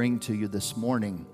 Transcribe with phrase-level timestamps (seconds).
[0.00, 1.26] bring to you this morning.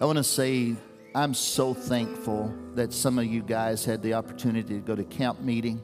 [0.00, 0.76] I want to say
[1.14, 5.42] I'm so thankful that some of you guys had the opportunity to go to camp
[5.42, 5.82] meeting.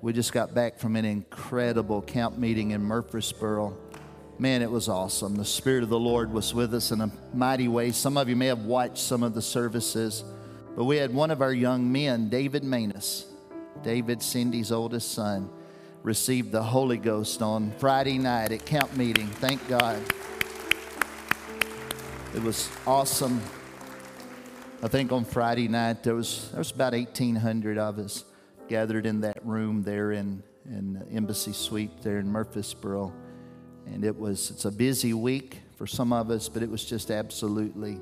[0.00, 3.76] We just got back from an incredible camp meeting in Murfreesboro.
[4.38, 5.36] Man, it was awesome.
[5.36, 7.92] The Spirit of the Lord was with us in a mighty way.
[7.92, 10.24] Some of you may have watched some of the services,
[10.74, 13.26] but we had one of our young men, David Manus,
[13.82, 15.50] David, Cindy's oldest son,
[16.02, 19.26] received the Holy Ghost on Friday night at camp meeting.
[19.26, 20.02] Thank God.
[22.34, 23.40] It was awesome.
[24.82, 28.24] I think on Friday night there was there was about 1,800 of us
[28.68, 33.12] gathered in that room there in in Embassy Suite there in Murfreesboro,
[33.86, 37.12] and it was it's a busy week for some of us, but it was just
[37.12, 38.00] absolutely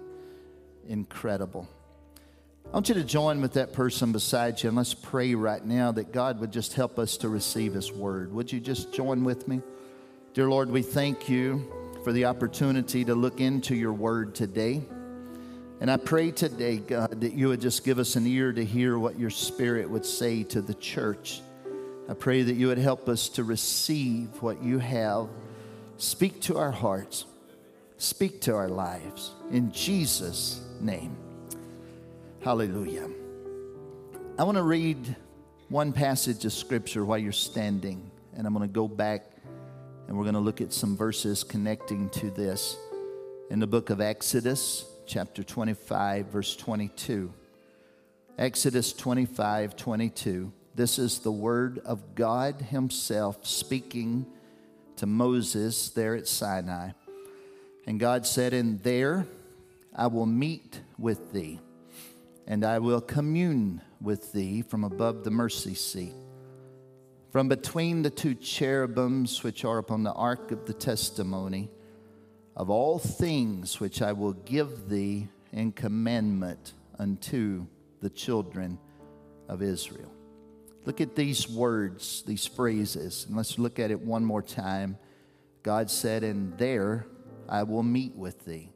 [0.89, 1.69] incredible.
[2.65, 5.93] I want you to join with that person beside you and let's pray right now
[5.93, 8.33] that God would just help us to receive His word.
[8.33, 9.61] Would you just join with me?
[10.33, 14.83] Dear Lord, we thank you for the opportunity to look into your word today.
[15.81, 18.99] And I pray today, God, that you would just give us an ear to hear
[18.99, 21.41] what your spirit would say to the church.
[22.09, 25.29] I pray that you would help us to receive what you have.
[25.97, 27.25] Speak to our hearts,
[27.99, 29.33] speak to our lives.
[29.51, 31.17] In Jesus' name.
[32.43, 33.09] Hallelujah.
[34.39, 35.17] I want to read
[35.69, 39.32] one passage of scripture while you're standing, and I'm going to go back
[40.13, 42.77] and we're going to look at some verses connecting to this
[43.49, 47.33] in the book of Exodus, chapter 25, verse 22.
[48.37, 50.53] Exodus 25, 22.
[50.75, 54.27] This is the word of God Himself speaking
[54.97, 56.91] to Moses there at Sinai.
[57.87, 59.27] And God said, And there
[59.97, 61.59] I will meet with thee,
[62.47, 66.13] and I will commune with thee from above the mercy seat
[67.33, 71.71] from between the two cherubims which are upon the ark of the testimony,
[72.55, 77.67] of all things which I will give thee in commandment unto
[78.01, 78.79] the children
[79.49, 80.13] of Israel.
[80.85, 84.99] Look at these words, these phrases, and let's look at it one more time.
[85.63, 87.07] God said, And there
[87.49, 88.69] I will meet with thee,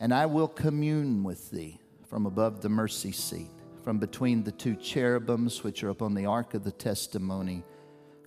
[0.00, 1.78] and I will commune with thee
[2.08, 3.53] from above the mercy seat
[3.84, 7.62] from between the two cherubims which are upon the ark of the testimony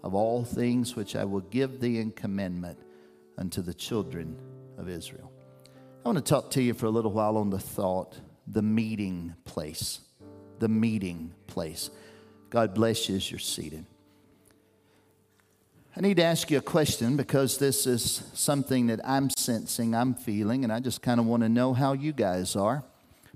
[0.03, 2.77] of all things which I will give thee in commandment
[3.39, 4.39] unto the children
[4.77, 5.31] of Israel.
[6.05, 9.33] I want to talk to you for a little while on the thought, the meeting
[9.45, 10.01] place.
[10.59, 11.89] The meeting place.
[12.51, 13.85] God bless you as you're seated.
[15.95, 20.13] I need to ask you a question because this is something that I'm sensing, I'm
[20.13, 22.83] feeling, and I just kind of want to know how you guys are.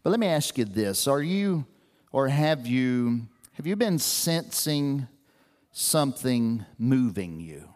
[0.03, 1.65] But let me ask you this Are you
[2.11, 5.07] or have you, have you been sensing
[5.71, 7.69] something moving you?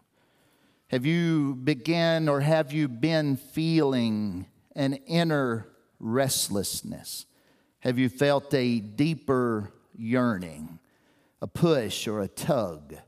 [0.89, 4.45] Have you begun or have you been feeling
[4.75, 5.67] an inner
[5.99, 7.25] restlessness?
[7.79, 10.79] Have you felt a deeper yearning,
[11.41, 12.93] a push or a tug?
[12.95, 13.01] I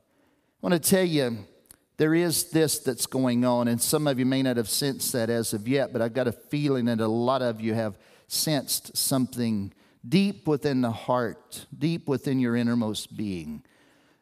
[0.62, 1.46] want to tell you,
[1.98, 5.30] there is this that's going on, and some of you may not have sensed that
[5.32, 8.96] as of yet, but I've got a feeling that a lot of you have sensed
[8.96, 9.74] something
[10.08, 13.64] deep within the heart, deep within your innermost being.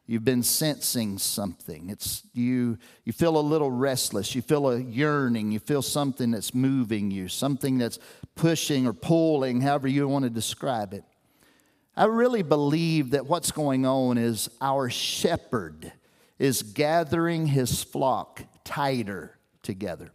[0.07, 1.90] You've been sensing something.
[1.90, 4.35] It's you you feel a little restless.
[4.35, 5.51] You feel a yearning.
[5.51, 7.97] You feel something that's moving you, something that's
[8.35, 11.03] pushing or pulling, however you want to describe it.
[11.97, 15.91] I really believe that what's going on is our shepherd
[16.38, 20.12] is gathering his flock tighter together.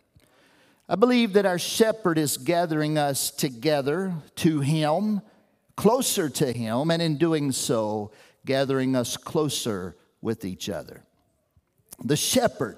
[0.89, 5.23] I believe that our shepherd is gathering us together to him
[5.81, 8.11] closer to Him, and in doing so,
[8.45, 11.03] gathering us closer with each other.
[12.05, 12.77] The shepherd.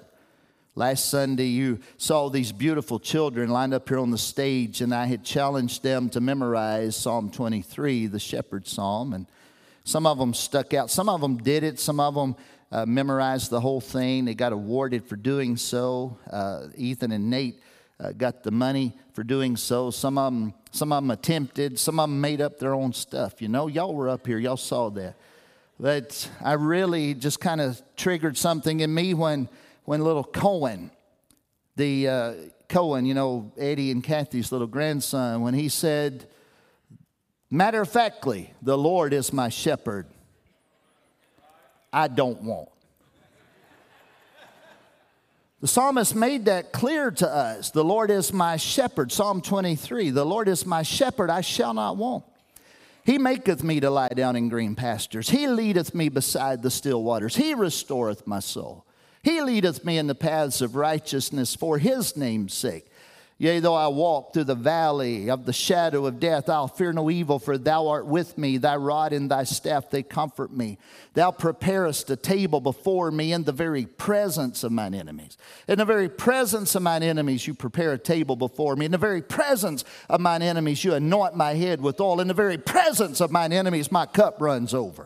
[0.75, 5.05] Last Sunday, you saw these beautiful children lined up here on the stage, and I
[5.05, 9.11] had challenged them to memorize Psalm 23, the shepherd psalm.
[9.11, 9.27] And
[9.83, 10.89] some of them stuck out.
[10.89, 11.79] Some of them did it.
[11.79, 12.37] Some of them
[12.71, 14.23] uh, memorized the whole thing.
[14.23, 16.17] They got awarded for doing so.
[16.31, 17.59] Uh, Ethan and Nate
[18.03, 19.91] uh, got the money for doing so.
[19.91, 21.79] Some of them, some of them attempted.
[21.79, 23.41] Some of them made up their own stuff.
[23.41, 24.39] You know, y'all were up here.
[24.39, 25.15] Y'all saw that.
[25.79, 29.47] But I really just kind of triggered something in me when,
[29.85, 30.91] when little Cohen,
[31.75, 32.33] the uh,
[32.69, 36.27] Cohen, you know, Eddie and Kathy's little grandson, when he said,
[37.49, 40.07] matter of factly, the Lord is my shepherd.
[41.91, 42.69] I don't want.
[45.63, 47.71] The psalmist made that clear to us.
[47.71, 49.13] The Lord is my shepherd.
[49.13, 52.25] Psalm 23 The Lord is my shepherd, I shall not want.
[53.05, 55.29] He maketh me to lie down in green pastures.
[55.29, 57.37] He leadeth me beside the still waters.
[57.37, 58.85] He restoreth my soul.
[59.23, 62.91] He leadeth me in the paths of righteousness for his name's sake.
[63.43, 67.11] Yea, though I walk through the valley of the shadow of death, I'll fear no
[67.11, 68.55] evil, for thou art with me.
[68.55, 70.77] Thy rod and thy staff, they comfort me.
[71.13, 75.37] Thou preparest a table before me in the very presence of mine enemies.
[75.67, 78.85] In the very presence of mine enemies, you prepare a table before me.
[78.85, 82.21] In the very presence of mine enemies, you anoint my head with oil.
[82.21, 85.05] In the very presence of mine enemies, my cup runs over.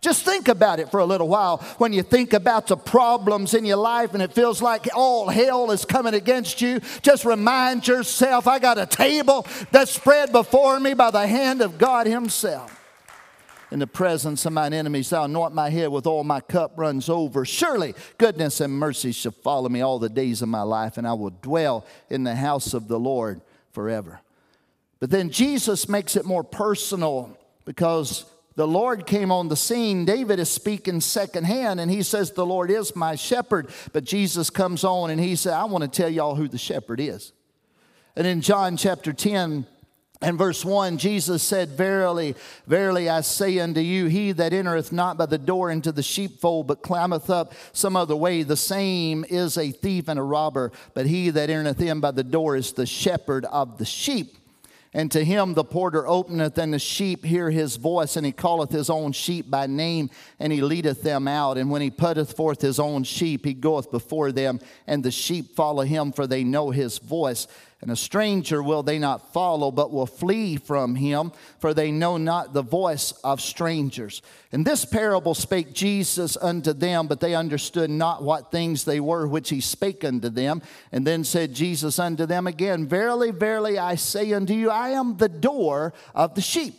[0.00, 1.58] Just think about it for a little while.
[1.76, 5.70] When you think about the problems in your life and it feels like all hell
[5.70, 10.94] is coming against you, just remind yourself I got a table that's spread before me
[10.94, 12.78] by the hand of God Himself.
[13.70, 17.08] In the presence of mine enemies, thou anoint my head with all my cup runs
[17.08, 17.44] over.
[17.44, 21.12] Surely goodness and mercy shall follow me all the days of my life, and I
[21.12, 24.20] will dwell in the house of the Lord forever.
[24.98, 28.24] But then Jesus makes it more personal because
[28.56, 30.04] the Lord came on the scene.
[30.04, 33.70] David is speaking secondhand and he says, The Lord is my shepherd.
[33.92, 37.00] But Jesus comes on and he said, I want to tell y'all who the shepherd
[37.00, 37.32] is.
[38.16, 39.66] And in John chapter 10,
[40.22, 42.34] and verse 1, Jesus said, Verily,
[42.66, 46.66] verily, I say unto you, he that entereth not by the door into the sheepfold,
[46.66, 50.72] but climbeth up some other way, the same is a thief and a robber.
[50.92, 54.36] But he that entereth in by the door is the shepherd of the sheep.
[54.92, 58.72] And to him the porter openeth, and the sheep hear his voice, and he calleth
[58.72, 60.10] his own sheep by name,
[60.40, 61.58] and he leadeth them out.
[61.58, 64.58] And when he putteth forth his own sheep, he goeth before them,
[64.88, 67.46] and the sheep follow him, for they know his voice.
[67.82, 72.18] And a stranger will they not follow, but will flee from him, for they know
[72.18, 74.20] not the voice of strangers.
[74.52, 79.26] And this parable spake Jesus unto them, but they understood not what things they were
[79.26, 80.60] which he spake unto them.
[80.92, 85.16] And then said Jesus unto them again, Verily, verily, I say unto you, I am
[85.16, 86.74] the door of the sheep.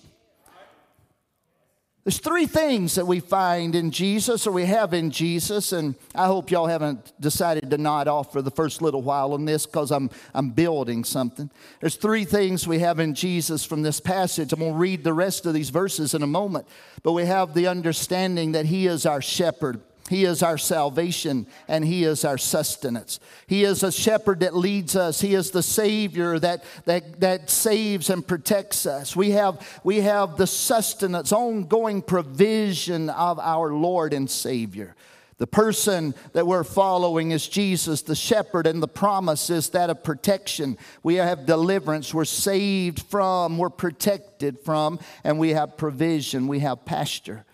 [2.04, 6.26] There's three things that we find in Jesus or we have in Jesus, and I
[6.26, 9.92] hope y'all haven't decided to nod off for the first little while on this because
[9.92, 11.52] I'm, I'm building something.
[11.80, 14.52] There's three things we have in Jesus from this passage.
[14.52, 16.66] I'm going to read the rest of these verses in a moment,
[17.04, 19.80] but we have the understanding that He is our shepherd.
[20.12, 23.22] He is our salvation and He is our sustenance.
[23.48, 25.22] He is a shepherd that leads us.
[25.22, 29.16] He is the Savior that, that, that saves and protects us.
[29.16, 34.98] We have, we have the sustenance, ongoing provision of our Lord and Savior.
[35.38, 40.04] The person that we're following is Jesus, the shepherd, and the promise is that of
[40.04, 40.78] protection.
[41.04, 46.84] We have deliverance, we're saved from, we're protected from, and we have provision, we have
[46.84, 47.46] pasture.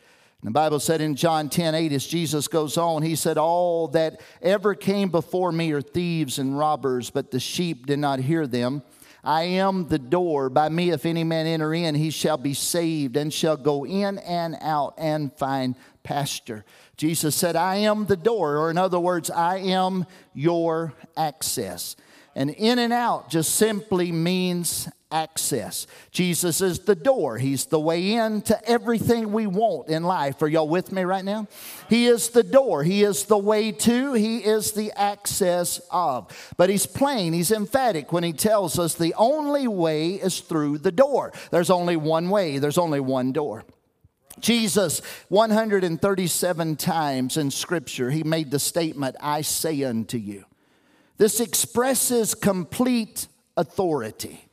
[0.43, 4.21] The Bible said in John 10 8, as Jesus goes on, he said, All that
[4.41, 8.83] ever came before me are thieves and robbers, but the sheep did not hear them.
[9.23, 10.49] I am the door.
[10.49, 14.19] By me, if any man enter in, he shall be saved and shall go in
[14.19, 16.63] and out and find pasture.
[16.97, 21.95] Jesus said, I am the door, or in other words, I am your access.
[22.37, 25.87] And in and out just simply means access.
[26.11, 27.39] Jesus is the door.
[27.39, 30.39] He's the way in to everything we want in life.
[30.43, 31.47] Are y'all with me right now?
[31.89, 32.83] He is the door.
[32.83, 34.13] He is the way to.
[34.13, 36.53] He is the access of.
[36.57, 40.91] But he's plain, he's emphatic when he tells us the only way is through the
[40.91, 41.33] door.
[41.49, 43.63] There's only one way, there's only one door.
[44.39, 50.45] Jesus, 137 times in Scripture, he made the statement, I say unto you.
[51.17, 54.47] This expresses complete authority.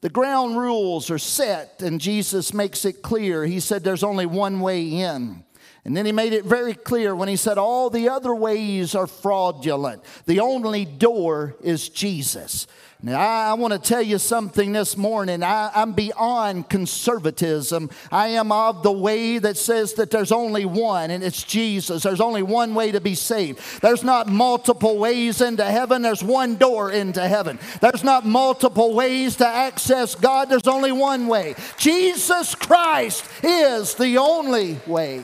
[0.00, 3.44] The ground rules are set, and Jesus makes it clear.
[3.44, 5.44] He said there's only one way in.
[5.84, 9.06] And then he made it very clear when he said all the other ways are
[9.06, 10.02] fraudulent.
[10.26, 12.66] The only door is Jesus.
[13.00, 15.44] Now, I, want to tell you something this morning.
[15.44, 17.90] I, I'm beyond conservatism.
[18.10, 22.02] I am of the way that says that there's only one, and it's Jesus.
[22.02, 23.60] There's only one way to be saved.
[23.82, 27.60] There's not multiple ways into heaven, there's one door into heaven.
[27.80, 31.54] There's not multiple ways to access God, there's only one way.
[31.76, 35.22] Jesus Christ is the only way.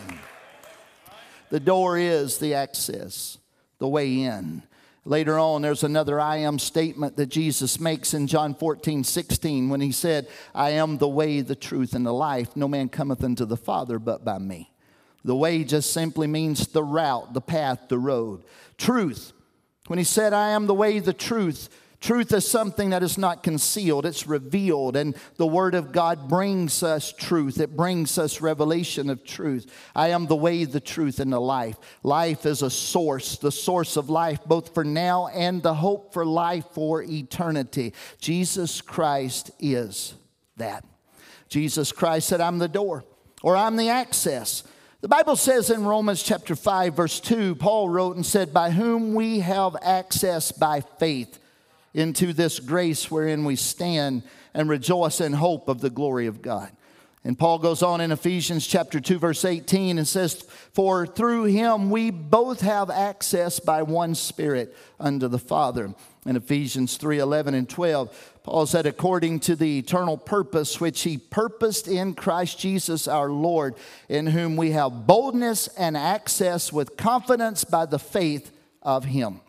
[1.54, 3.38] The door is the access,
[3.78, 4.64] the way in.
[5.04, 9.80] Later on, there's another I am statement that Jesus makes in John 14, 16, when
[9.80, 12.56] he said, I am the way, the truth, and the life.
[12.56, 14.72] No man cometh unto the Father but by me.
[15.22, 18.42] The way just simply means the route, the path, the road.
[18.76, 19.32] Truth.
[19.86, 21.68] When he said, I am the way, the truth,
[22.04, 24.94] Truth is something that is not concealed, it's revealed.
[24.94, 29.72] And the Word of God brings us truth, it brings us revelation of truth.
[29.96, 31.78] I am the way, the truth, and the life.
[32.02, 36.26] Life is a source, the source of life, both for now and the hope for
[36.26, 37.94] life for eternity.
[38.20, 40.12] Jesus Christ is
[40.58, 40.84] that.
[41.48, 43.02] Jesus Christ said, I'm the door,
[43.42, 44.62] or I'm the access.
[45.00, 49.14] The Bible says in Romans chapter 5, verse 2, Paul wrote and said, By whom
[49.14, 51.38] we have access by faith
[51.94, 54.22] into this grace wherein we stand
[54.52, 56.70] and rejoice in hope of the glory of God.
[57.26, 61.90] And Paul goes on in Ephesians chapter 2 verse 18 and says for through him
[61.90, 65.94] we both have access by one spirit unto the Father.
[66.26, 71.16] In Ephesians 3 11 and 12, Paul said, according to the eternal purpose which he
[71.16, 73.74] purposed in Christ Jesus our Lord,
[74.08, 78.50] in whom we have boldness and access with confidence by the faith
[78.82, 79.40] of him.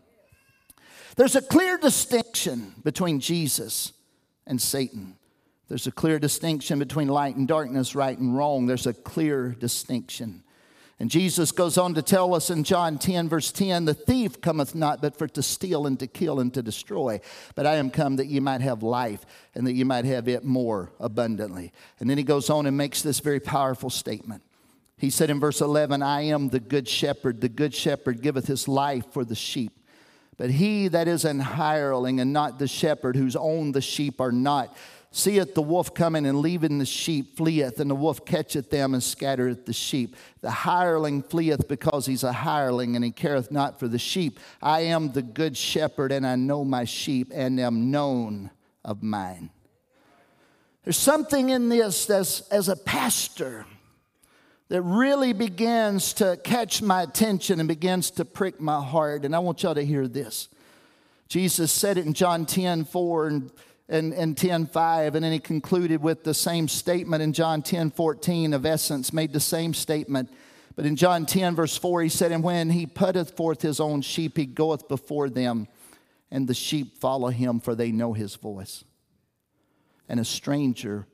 [1.15, 3.93] There's a clear distinction between Jesus
[4.45, 5.15] and Satan.
[5.67, 8.65] There's a clear distinction between light and darkness, right and wrong.
[8.65, 10.43] There's a clear distinction.
[10.99, 14.75] And Jesus goes on to tell us in John 10, verse 10 the thief cometh
[14.75, 17.19] not but for to steal and to kill and to destroy.
[17.55, 20.45] But I am come that ye might have life and that ye might have it
[20.45, 21.73] more abundantly.
[21.99, 24.43] And then he goes on and makes this very powerful statement.
[24.97, 27.41] He said in verse 11, I am the good shepherd.
[27.41, 29.73] The good shepherd giveth his life for the sheep.
[30.37, 34.31] But he that is an hireling and not the shepherd, whose own the sheep are
[34.31, 34.75] not,
[35.11, 39.01] seeth the wolf coming and leaving the sheep, fleeth, and the wolf catcheth them and
[39.01, 40.15] scattereth the sheep.
[40.41, 44.39] The hireling fleeth because he's a hireling and he careth not for the sheep.
[44.61, 48.51] I am the good shepherd, and I know my sheep, and am known
[48.83, 49.51] of mine.
[50.83, 53.65] There's something in this as, as a pastor
[54.69, 59.25] that really begins to catch my attention and begins to prick my heart.
[59.25, 60.49] And I want y'all to hear this.
[61.27, 63.51] Jesus said it in John 10 4 and
[63.87, 65.15] and, and 10 5.
[65.15, 69.33] And then he concluded with the same statement in John 10 14 of essence, made
[69.33, 70.29] the same statement.
[70.75, 74.01] But in John 10, verse 4, he said, And when he putteth forth his own
[74.01, 75.69] sheep, he goeth before them,
[76.29, 78.83] and the sheep follow him, for they know his voice.
[80.09, 81.07] And a stranger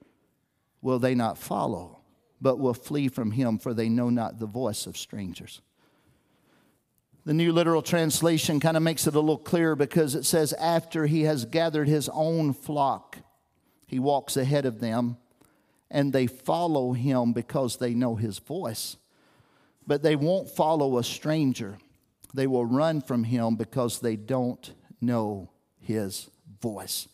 [0.81, 1.99] will they not follow,
[2.41, 5.61] but will flee from him, for they know not the voice of strangers.
[7.23, 11.05] The New Living Translation kind of makes it a little clearer because it says, After
[11.05, 13.19] he has gathered his own flock,
[13.85, 15.17] he walks ahead of them,
[15.91, 18.97] and they follow him because they know his voice.
[19.85, 21.77] But they won't follow a stranger.
[22.33, 26.29] They will run from him because they don't know his
[26.59, 27.07] voice.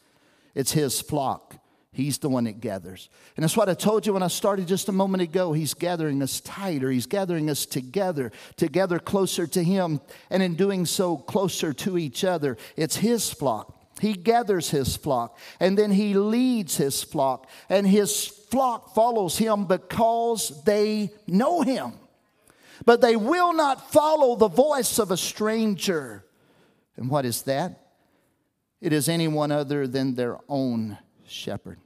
[0.55, 1.57] It's his flock.
[1.91, 3.09] He's the one that gathers.
[3.35, 5.53] And that's what I told you when I started just a moment ago.
[5.53, 10.85] He's gathering us tighter, He's gathering us together, together closer to Him, and in doing
[10.85, 12.57] so, closer to each other.
[12.75, 13.73] It's His flock.
[13.99, 19.65] He gathers His flock, and then He leads His flock, and His flock follows Him
[19.65, 21.93] because they know Him.
[22.85, 26.23] But they will not follow the voice of a stranger.
[26.95, 27.87] And what is that?
[28.81, 31.79] It is anyone other than their own shepherd.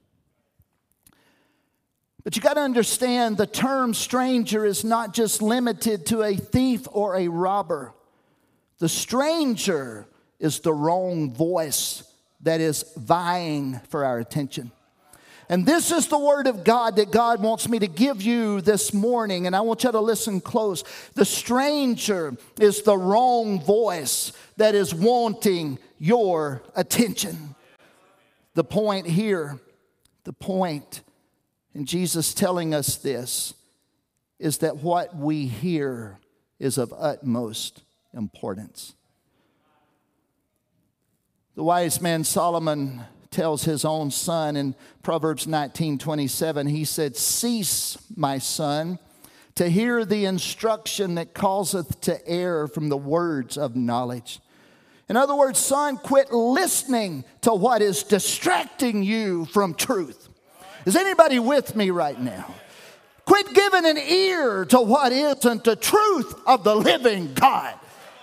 [2.23, 6.87] But you got to understand the term stranger is not just limited to a thief
[6.91, 7.93] or a robber.
[8.77, 10.05] The stranger
[10.39, 12.03] is the wrong voice
[12.41, 14.71] that is vying for our attention.
[15.49, 18.93] And this is the word of God that God wants me to give you this
[18.93, 20.83] morning, and I want you to listen close.
[21.13, 27.55] The stranger is the wrong voice that is wanting your attention.
[28.53, 29.59] The point here,
[30.23, 31.01] the point
[31.73, 33.53] in Jesus telling us this
[34.39, 36.19] is that what we hear
[36.59, 38.93] is of utmost importance.
[41.55, 47.97] The wise man Solomon tells his own son in Proverbs 19 27, he said, Cease,
[48.15, 48.99] my son,
[49.55, 54.39] to hear the instruction that causeth to err from the words of knowledge.
[55.11, 60.29] In other words, son, quit listening to what is distracting you from truth.
[60.85, 62.55] Is anybody with me right now?
[63.25, 67.77] Quit giving an ear to what isn't the truth of the living God.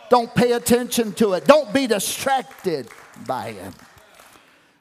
[0.08, 1.44] Don't pay attention to it.
[1.44, 2.88] Don't be distracted
[3.26, 3.74] by it.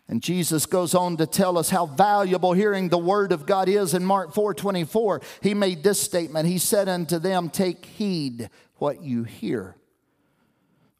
[0.08, 3.94] And Jesus goes on to tell us how valuable hearing the word of God is
[3.94, 5.22] in Mark 4 24.
[5.42, 6.48] He made this statement.
[6.48, 9.76] He said unto them, Take heed what you hear.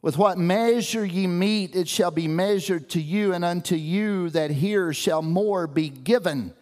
[0.02, 4.52] With what measure ye meet, it shall be measured to you, and unto you that
[4.52, 6.54] hear shall more be given.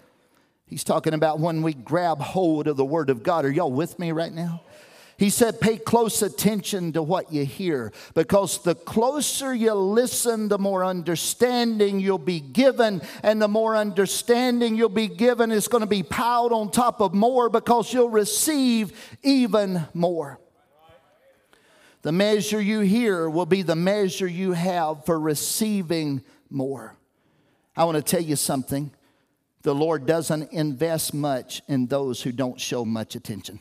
[0.68, 3.46] He's talking about when we grab hold of the Word of God.
[3.46, 4.62] Are y'all with me right now?
[5.18, 10.58] He said, pay close attention to what you hear because the closer you listen, the
[10.58, 13.02] more understanding you'll be given.
[13.24, 17.14] And the more understanding you'll be given is going to be piled on top of
[17.14, 20.40] more because you'll receive even more.
[22.06, 26.22] The measure you hear will be the measure you have for receiving
[26.52, 26.96] more.
[27.76, 28.92] I want to tell you something
[29.64, 33.60] the Lord doesn't invest much in those who don't show much attention.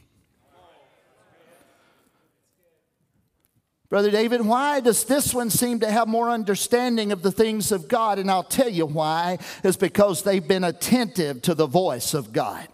[3.88, 7.88] Brother David, why does this one seem to have more understanding of the things of
[7.88, 8.18] God?
[8.18, 9.38] And I'll tell you why.
[9.62, 12.68] Is because they've been attentive to the voice of God.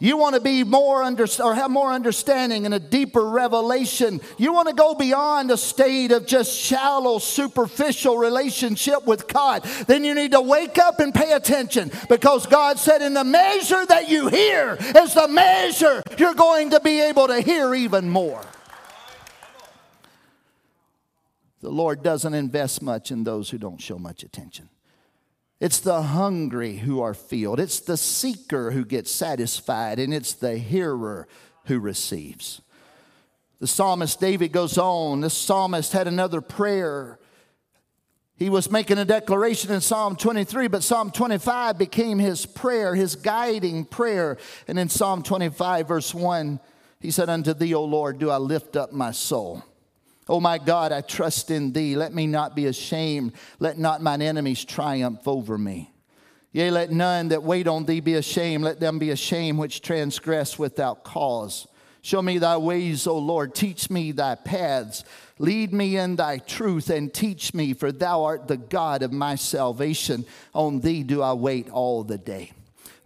[0.00, 4.20] You want to be more under, or have more understanding and a deeper revelation.
[4.36, 9.64] You want to go beyond a state of just shallow, superficial relationship with God.
[9.86, 13.84] Then you need to wake up and pay attention because God said, in the measure
[13.86, 18.42] that you hear is the measure you're going to be able to hear even more.
[21.60, 24.68] The Lord doesn't invest much in those who don't show much attention.
[25.60, 27.58] It's the hungry who are filled.
[27.58, 31.26] It's the seeker who gets satisfied, and it's the hearer
[31.64, 32.60] who receives.
[33.60, 35.20] The psalmist David goes on.
[35.20, 37.18] This psalmist had another prayer.
[38.36, 43.16] He was making a declaration in Psalm 23, but Psalm 25 became his prayer, his
[43.16, 44.38] guiding prayer.
[44.68, 46.60] And in Psalm 25, verse 1,
[47.00, 49.64] he said, Unto thee, O Lord, do I lift up my soul.
[50.28, 51.96] Oh my God, I trust in thee.
[51.96, 53.32] Let me not be ashamed.
[53.58, 55.92] Let not mine enemies triumph over me.
[56.52, 58.64] Yea, let none that wait on thee be ashamed.
[58.64, 61.66] Let them be ashamed which transgress without cause.
[62.00, 63.54] Show me thy ways, O Lord.
[63.54, 65.04] Teach me thy paths.
[65.38, 69.34] Lead me in thy truth and teach me, for thou art the God of my
[69.34, 70.24] salvation.
[70.54, 72.52] On thee do I wait all the day.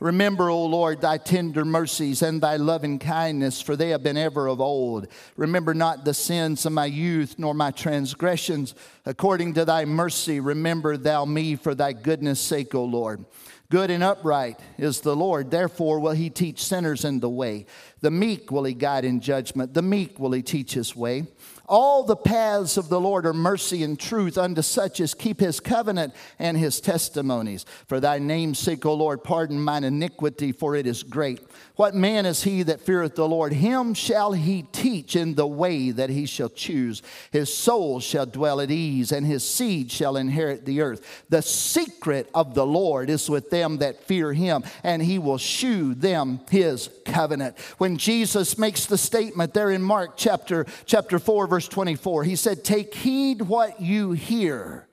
[0.02, 4.49] Remember, O Lord, thy tender mercies and thy loving kindness, for they have been ever
[4.49, 5.06] of old.
[5.37, 8.75] Remember not the sins of my youth, nor my transgressions.
[9.06, 13.25] According to thy mercy, remember thou me for thy goodness' sake, O Lord.
[13.71, 15.52] Good and upright is the Lord.
[15.52, 17.66] Therefore will he teach sinners in the way.
[18.00, 19.73] The meek will he guide in judgment.
[19.73, 21.28] The meek will he teach his way.
[21.69, 25.61] All the paths of the Lord are mercy and truth unto such as keep his
[25.61, 27.64] covenant and his testimonies.
[27.87, 31.40] For thy name's sake, O Lord, pardon mine iniquity, for it is great.
[31.76, 33.55] What man is he that feareth the Lord?
[33.55, 37.02] Him shall he teach in the way that he shall choose.
[37.31, 41.25] His soul shall dwell at ease, and his seed shall inherit the earth.
[41.31, 45.95] The secret of the Lord is with them that fear him, and he will shew
[45.95, 47.58] them his covenant.
[47.78, 52.65] When Jesus makes the statement there in Mark chapter, chapter 4, verse 24, he said,
[52.65, 54.87] Take heed what you hear.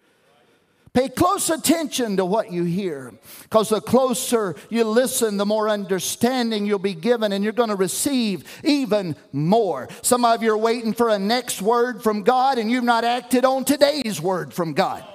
[0.94, 6.66] Pay close attention to what you hear because the closer you listen, the more understanding
[6.66, 9.88] you'll be given and you're going to receive even more.
[10.02, 13.46] Some of you are waiting for a next word from God and you've not acted
[13.46, 15.06] on today's word from God.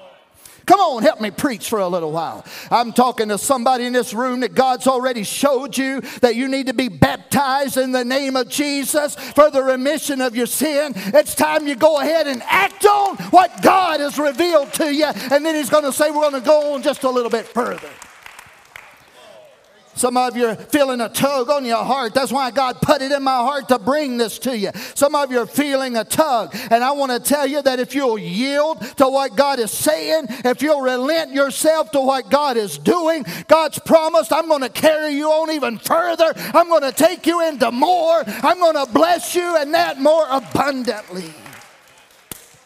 [0.67, 2.45] Come on, help me preach for a little while.
[2.71, 6.69] I'm talking to somebody in this room that God's already showed you that you need
[6.69, 10.93] to be baptized in the name of Jesus for the remission of your sin.
[10.97, 15.07] It's time you go ahead and act on what God has revealed to you.
[15.07, 17.47] And then He's going to say, We're going to go on just a little bit
[17.47, 17.91] further.
[19.95, 22.15] Some of you are feeling a tug on your heart.
[22.15, 24.71] That's why God put it in my heart to bring this to you.
[24.95, 26.55] Some of you are feeling a tug.
[26.71, 30.27] And I want to tell you that if you'll yield to what God is saying,
[30.45, 35.13] if you'll relent yourself to what God is doing, God's promised, I'm going to carry
[35.13, 36.33] you on even further.
[36.37, 38.25] I'm going to take you into more.
[38.27, 41.33] I'm going to bless you and that more abundantly.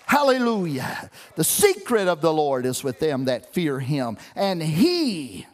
[0.07, 1.11] Hallelujah.
[1.37, 5.47] The secret of the Lord is with them that fear him, and he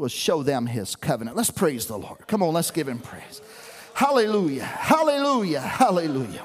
[0.00, 1.36] will show them his covenant.
[1.36, 2.26] Let's praise the Lord.
[2.26, 3.40] Come on, let's give him praise.
[3.94, 4.64] Hallelujah.
[4.64, 5.60] Hallelujah.
[5.60, 6.44] Hallelujah.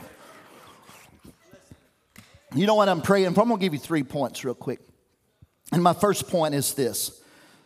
[2.53, 3.41] You know what I'm praying for?
[3.41, 4.79] I'm going to give you three points real quick.
[5.71, 7.21] And my first point is this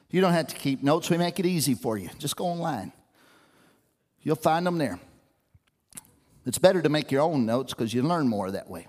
[0.10, 2.10] you don't have to keep notes, we make it easy for you.
[2.17, 2.91] Just go online,
[4.21, 4.99] you'll find them there.
[6.45, 8.88] It's better to make your own notes because you learn more that way.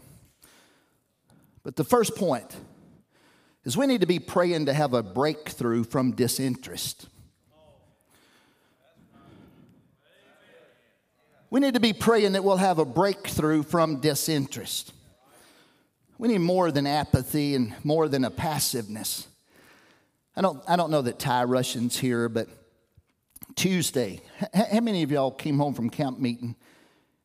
[1.63, 2.57] But the first point
[3.65, 7.07] is we need to be praying to have a breakthrough from disinterest.
[11.51, 14.93] We need to be praying that we'll have a breakthrough from disinterest.
[16.17, 19.27] We need more than apathy and more than a passiveness.
[20.37, 22.49] I don't, I don't know that Ty Russian's here, but
[23.57, 24.21] Tuesday,
[24.55, 26.55] how many of y'all came home from camp meeting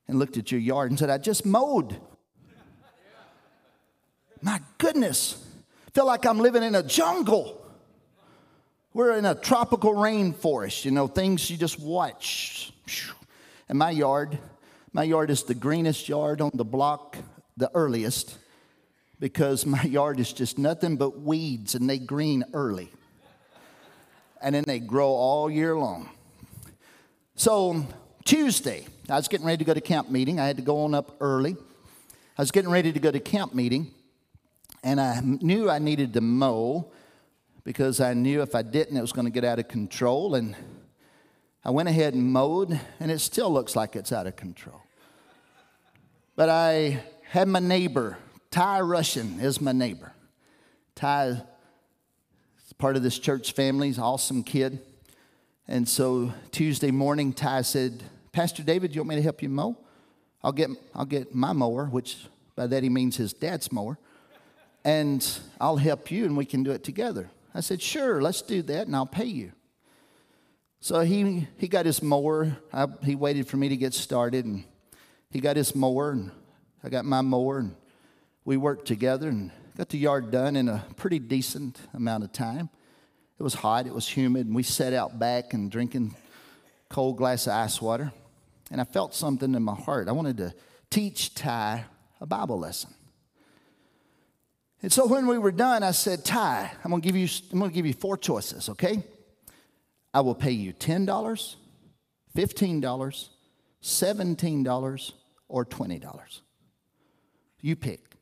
[0.08, 2.00] and looked at your yard and said, I just mowed?
[4.42, 5.45] My goodness
[5.96, 7.66] feel like I'm living in a jungle.
[8.94, 12.74] We're in a tropical rainforest, you know, things you just watch.
[13.70, 14.38] And my yard,
[14.92, 17.18] my yard is the greenest yard on the block,
[17.56, 18.38] the earliest,
[19.22, 22.92] because my yard is just nothing but weeds and they green early.
[24.42, 26.10] And then they grow all year long.
[27.36, 27.88] So
[28.26, 30.42] Tuesday, I was getting ready to go to camp meeting.
[30.42, 31.56] I had to go on up early.
[32.38, 33.95] I was getting ready to go to camp meeting
[34.86, 36.92] and I knew I needed to mow
[37.64, 40.36] because I knew if I didn't, it was going to get out of control.
[40.36, 40.56] And
[41.64, 44.80] I went ahead and mowed, and it still looks like it's out of control.
[46.36, 48.20] But I had my neighbor,
[48.52, 50.14] Ty Russian is my neighbor.
[50.94, 54.82] Ty is part of this church family, he's an awesome kid.
[55.68, 59.80] And so Tuesday morning, Ty said, Pastor David, you want me to help you mow?
[60.44, 63.98] I'll get, I'll get my mower, which by that he means his dad's mower,
[64.86, 65.28] and
[65.60, 67.30] I'll help you and we can do it together.
[67.54, 69.52] I said, Sure, let's do that and I'll pay you.
[70.80, 72.56] So he, he got his mower.
[72.72, 74.64] I, he waited for me to get started and
[75.32, 76.32] he got his mower and
[76.84, 77.76] I got my mower and
[78.46, 82.70] we worked together and got the yard done in a pretty decent amount of time.
[83.40, 86.16] It was hot, it was humid, and we sat out back and drinking
[86.90, 88.14] cold glass of ice water.
[88.72, 90.08] And I felt something in my heart.
[90.08, 90.54] I wanted to
[90.90, 91.86] teach Ty
[92.22, 92.94] a Bible lesson.
[94.82, 97.72] And so when we were done, I said, Ty, I'm gonna give you, I'm gonna
[97.72, 99.04] give you four choices, okay?
[100.14, 101.56] I will pay you $10,
[102.36, 103.30] $15,
[103.82, 105.12] $17,
[105.48, 106.40] or $20.
[107.62, 108.16] You pick.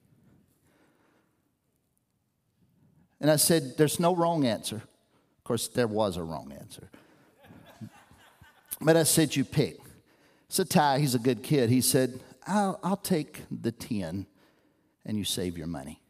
[3.23, 4.75] And I said, There's no wrong answer.
[4.75, 6.89] Of course, there was a wrong answer.
[8.81, 9.79] but I said, You pick.
[10.49, 11.69] So Ty, he's a good kid.
[11.69, 14.27] He said, I'll, I'll take the 10
[15.05, 16.02] and you save your money.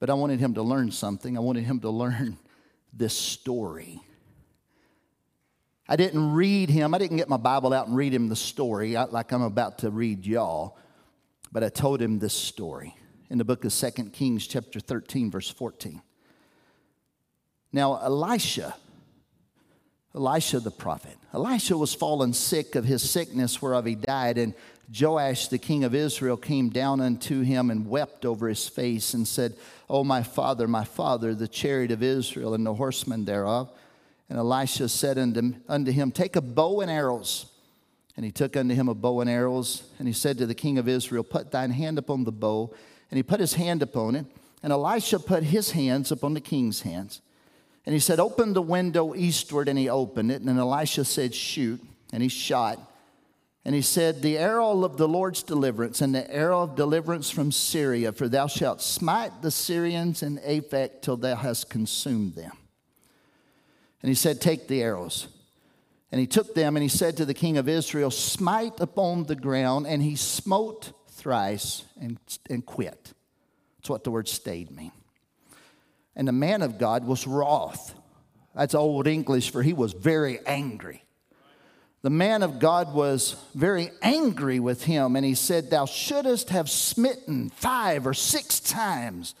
[0.00, 1.36] But I wanted him to learn something.
[1.36, 2.38] I wanted him to learn
[2.92, 4.00] this story.
[5.88, 8.94] I didn't read him, I didn't get my Bible out and read him the story
[8.94, 10.78] like I'm about to read y'all,
[11.50, 12.94] but I told him this story
[13.28, 16.00] in the book of Second Kings, chapter 13, verse 14.
[17.72, 18.76] Now, Elisha,
[20.14, 24.54] Elisha the prophet, Elisha was fallen sick of his sickness whereof he died, and
[24.98, 29.26] Joash, the king of Israel, came down unto him and wept over his face and
[29.26, 29.54] said,
[29.88, 33.70] O my father, my father, the chariot of Israel and the horsemen thereof.
[34.28, 37.46] And Elisha said unto, unto him, Take a bow and arrows.
[38.16, 39.84] And he took unto him a bow and arrows.
[39.98, 42.74] And he said to the king of Israel, Put thine hand upon the bow.
[43.10, 44.26] And he put his hand upon it.
[44.62, 47.22] And Elisha put his hands upon the king's hands.
[47.86, 49.68] And he said, Open the window eastward.
[49.68, 50.42] And he opened it.
[50.42, 51.80] And Elisha said, Shoot.
[52.12, 52.89] And he shot.
[53.70, 57.52] And he said, The arrow of the Lord's deliverance and the arrow of deliverance from
[57.52, 62.50] Syria, for thou shalt smite the Syrians in Aphek till thou hast consumed them.
[64.02, 65.28] And he said, Take the arrows.
[66.10, 69.36] And he took them and he said to the king of Israel, Smite upon the
[69.36, 69.86] ground.
[69.86, 72.18] And he smote thrice and,
[72.50, 73.12] and quit.
[73.78, 74.90] That's what the word stayed mean.
[76.16, 77.94] And the man of God was wroth.
[78.52, 81.04] That's old English for he was very angry.
[82.02, 86.70] The man of God was very angry with him, and he said, Thou shouldest have
[86.70, 89.34] smitten five or six times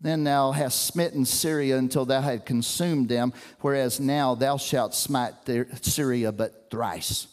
[0.00, 5.34] then thou hast smitten Syria until thou had consumed them, whereas now thou shalt smite
[5.82, 7.28] Syria but thrice.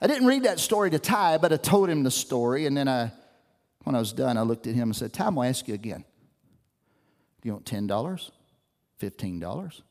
[0.00, 2.88] I didn't read that story to Ty, but I told him the story, and then
[2.88, 3.12] I,
[3.84, 5.68] when I was done, I looked at him and said, Ty, I'm going to ask
[5.68, 6.04] you again.
[7.40, 8.30] Do you want $10,
[9.00, 9.82] $15,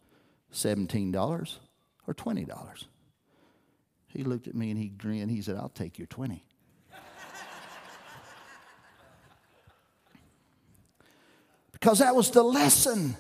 [0.54, 1.58] $17,
[2.12, 2.86] or $20?
[4.08, 5.32] He looked at me and he grinned.
[5.32, 6.44] He said, I'll take your 20.
[11.72, 13.16] because that was the lesson.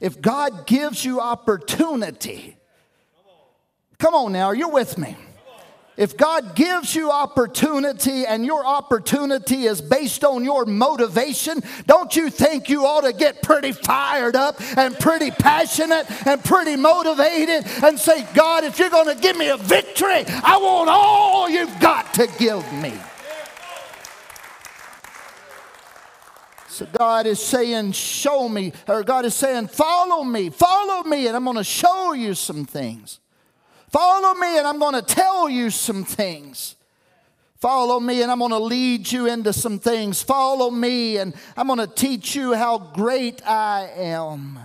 [0.00, 2.56] If God gives you opportunity,
[3.98, 5.16] come on now, you're with me.
[5.96, 12.28] If God gives you opportunity and your opportunity is based on your motivation, don't you
[12.28, 17.98] think you ought to get pretty fired up and pretty passionate and pretty motivated and
[17.98, 22.12] say, God, if you're going to give me a victory, I want all you've got
[22.14, 22.92] to give me.
[26.68, 31.34] So God is saying, Show me, or God is saying, Follow me, follow me, and
[31.34, 33.18] I'm going to show you some things.
[33.90, 36.76] Follow me, and I'm going to tell you some things.
[37.58, 40.22] Follow me, and I'm going to lead you into some things.
[40.22, 44.58] Follow me, and I'm going to teach you how great I am.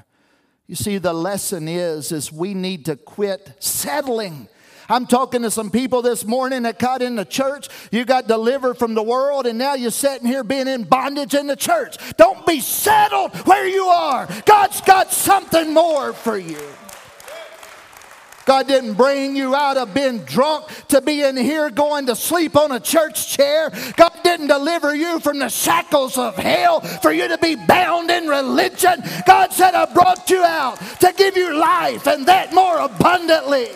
[0.68, 4.48] You see, the lesson is, is we need to quit settling
[4.92, 7.70] I'm talking to some people this morning that got in the church.
[7.92, 11.48] You got delivered from the world, and now you're sitting here being in bondage in
[11.48, 11.96] the church.
[12.18, 14.28] Don't be settled where you are.
[14.46, 16.60] God's got something more for you.
[18.46, 22.56] God didn't bring you out of being drunk to be in here going to sleep
[22.56, 23.72] on a church chair.
[23.96, 28.28] God didn't deliver you from the shackles of hell for you to be bound in
[28.28, 29.04] religion.
[29.26, 33.70] God said, I brought you out to give you life and that more abundantly.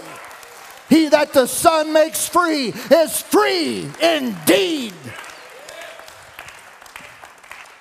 [0.90, 4.94] He that the Son makes free is free indeed.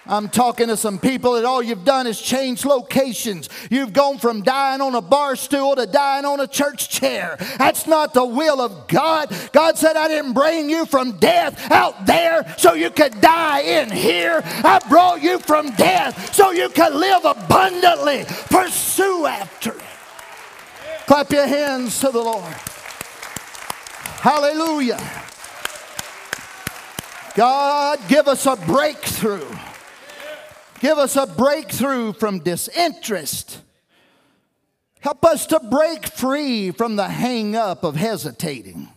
[0.06, 3.48] I'm talking to some people that all you've done is change locations.
[3.70, 7.36] You've gone from dying on a bar stool to dying on a church chair.
[7.56, 9.34] That's not the will of God.
[9.52, 13.90] God said, I didn't bring you from death out there so you could die in
[13.90, 14.42] here.
[14.44, 18.24] I brought you from death so you could live abundantly.
[18.50, 19.82] Pursue after it.
[21.06, 22.54] Clap your hands to the Lord.
[24.20, 25.00] Hallelujah.
[27.34, 29.44] God, give us a breakthrough.
[30.84, 33.62] Give us a breakthrough from disinterest.
[35.00, 38.90] Help us to break free from the hang up of hesitating.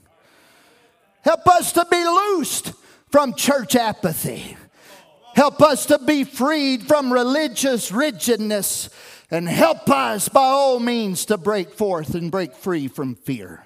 [1.22, 2.74] Help us to be loosed
[3.10, 4.58] from church apathy.
[5.34, 8.90] Help us to be freed from religious rigidness.
[9.32, 13.64] And help us, by all means, to break forth and break free from fear.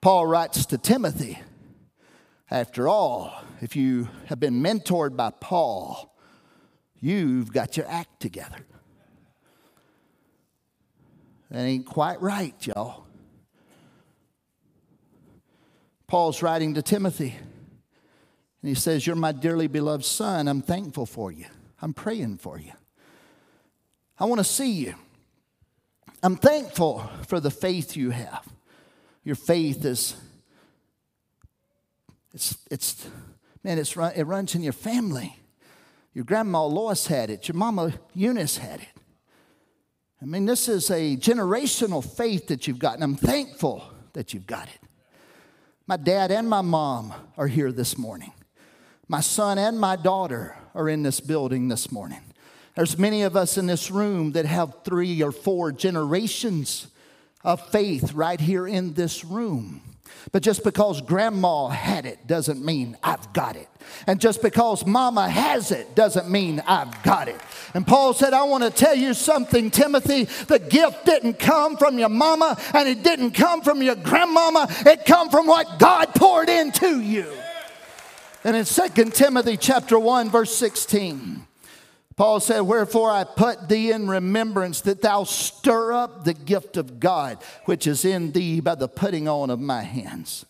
[0.00, 1.38] Paul writes to Timothy
[2.50, 6.14] after all, if you have been mentored by Paul,
[7.00, 8.58] you've got your act together.
[11.50, 13.04] That ain't quite right, y'all.
[16.06, 17.36] Paul's writing to Timothy,
[18.62, 20.48] and he says, You're my dearly beloved son.
[20.48, 21.46] I'm thankful for you.
[21.80, 22.72] I'm praying for you.
[24.18, 24.94] I want to see you.
[26.22, 28.46] I'm thankful for the faith you have.
[29.22, 30.16] Your faith is,
[32.34, 33.06] it's, it's
[33.62, 35.37] man, it's, it runs in your family.
[36.14, 37.48] Your grandma Lois had it.
[37.48, 38.88] Your mama Eunice had it.
[40.20, 44.46] I mean, this is a generational faith that you've got, and I'm thankful that you've
[44.46, 44.80] got it.
[45.86, 48.32] My dad and my mom are here this morning.
[49.06, 52.20] My son and my daughter are in this building this morning.
[52.74, 56.88] There's many of us in this room that have three or four generations
[57.42, 59.82] of faith right here in this room.
[60.32, 63.68] But just because grandma had it doesn't mean I've got it.
[64.06, 67.40] And just because mama has it doesn't mean I've got it.
[67.74, 70.24] And Paul said, I want to tell you something, Timothy.
[70.24, 74.66] The gift didn't come from your mama and it didn't come from your grandmama.
[74.86, 77.32] It come from what God poured into you.
[78.44, 81.47] And in 2 Timothy chapter 1, verse 16,
[82.18, 86.98] Paul said, Wherefore I put thee in remembrance that thou stir up the gift of
[86.98, 90.44] God, which is in thee by the putting on of my hands.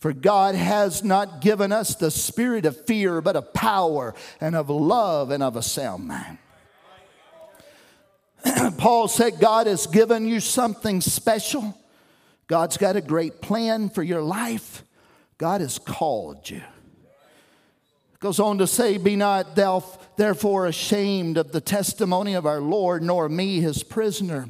[0.00, 4.68] For God has not given us the spirit of fear, but of power and of
[4.68, 6.38] love and of a sound mind.
[8.76, 11.78] Paul said, God has given you something special.
[12.48, 14.82] God's got a great plan for your life.
[15.38, 16.62] God has called you.
[18.24, 19.84] Goes on to say, Be not thou
[20.16, 24.48] therefore ashamed of the testimony of our Lord, nor me his prisoner.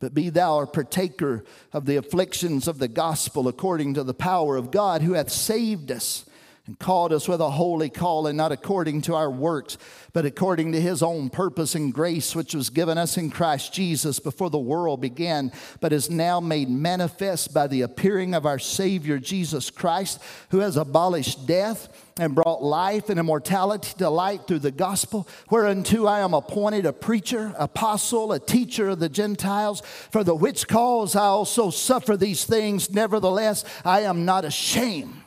[0.00, 4.56] But be thou a partaker of the afflictions of the gospel according to the power
[4.56, 6.24] of God who hath saved us
[6.66, 9.78] and called us with a holy calling, not according to our works,
[10.12, 14.18] but according to his own purpose and grace, which was given us in Christ Jesus
[14.18, 19.18] before the world began, but is now made manifest by the appearing of our Savior
[19.18, 24.70] Jesus Christ, who has abolished death and brought life and immortality to light through the
[24.70, 30.34] gospel, whereunto I am appointed a preacher, apostle, a teacher of the Gentiles, for the
[30.34, 32.90] which cause I also suffer these things.
[32.90, 35.22] Nevertheless, I am not ashamed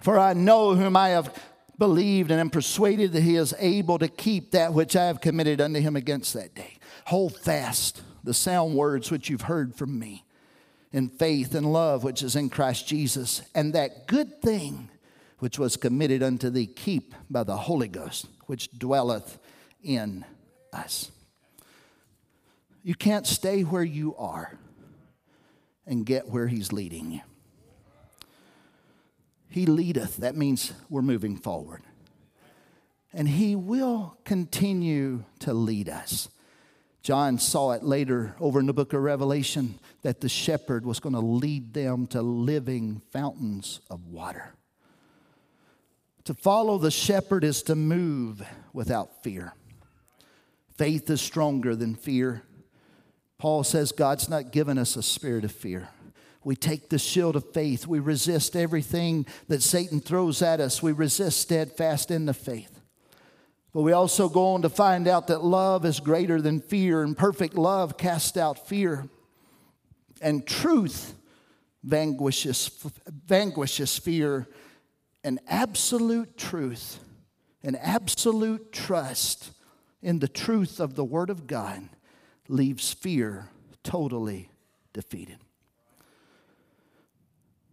[0.00, 1.34] for I know whom I have
[1.78, 5.60] believed and am persuaded that he is able to keep that which I have committed
[5.60, 6.78] unto him against that day.
[7.06, 10.24] Hold fast the sound words which you've heard from me
[10.92, 14.90] in faith and love which is in Christ Jesus, and that good thing
[15.38, 19.38] which was committed unto thee, keep by the Holy Ghost which dwelleth
[19.82, 20.24] in
[20.72, 21.10] us.
[22.82, 24.58] You can't stay where you are
[25.86, 27.20] and get where he's leading you.
[29.50, 30.18] He leadeth.
[30.18, 31.82] That means we're moving forward.
[33.12, 36.28] And He will continue to lead us.
[37.02, 41.14] John saw it later over in the book of Revelation that the shepherd was going
[41.14, 44.54] to lead them to living fountains of water.
[46.24, 49.54] To follow the shepherd is to move without fear.
[50.76, 52.42] Faith is stronger than fear.
[53.38, 55.88] Paul says God's not given us a spirit of fear
[56.42, 57.86] we take the shield of faith.
[57.86, 60.82] We resist everything that Satan throws at us.
[60.82, 62.80] We resist steadfast in the faith.
[63.72, 67.16] But we also go on to find out that love is greater than fear, and
[67.16, 69.08] perfect love casts out fear.
[70.20, 71.14] And truth
[71.84, 72.70] vanquishes,
[73.26, 74.48] vanquishes fear,
[75.22, 76.98] and absolute truth,
[77.62, 79.52] and absolute trust
[80.02, 81.88] in the truth of the Word of God
[82.48, 83.50] leaves fear
[83.82, 84.50] totally
[84.92, 85.38] defeated.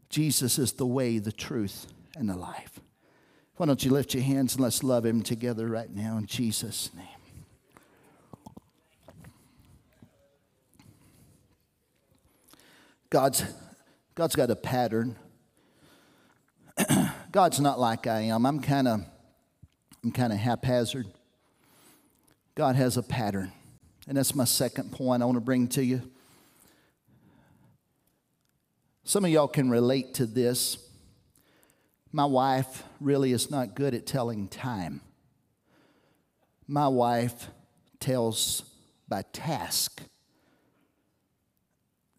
[0.10, 2.80] Jesus is the way, the truth, and the life.
[3.58, 6.92] Why don't you lift your hands and let's love Him together right now in Jesus'
[6.96, 7.06] name.
[13.10, 13.44] God's,
[14.16, 15.16] God's got a pattern.
[17.32, 18.46] God's not like I am.
[18.46, 19.06] I'm kind of
[20.04, 21.08] I'm kind of haphazard.
[22.56, 23.52] God has a pattern.
[24.08, 26.02] And that's my second point I want to bring to you.
[29.08, 30.78] Some of y'all can relate to this.
[32.12, 35.00] My wife really is not good at telling time.
[36.68, 37.48] My wife
[38.02, 38.64] tells
[39.08, 40.02] by task.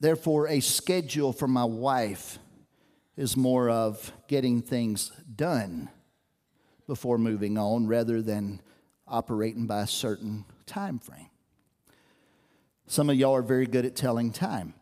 [0.01, 2.38] Therefore, a schedule for my wife
[3.18, 5.90] is more of getting things done
[6.87, 8.62] before moving on rather than
[9.07, 11.29] operating by a certain time frame.
[12.87, 14.72] Some of y'all are very good at telling time.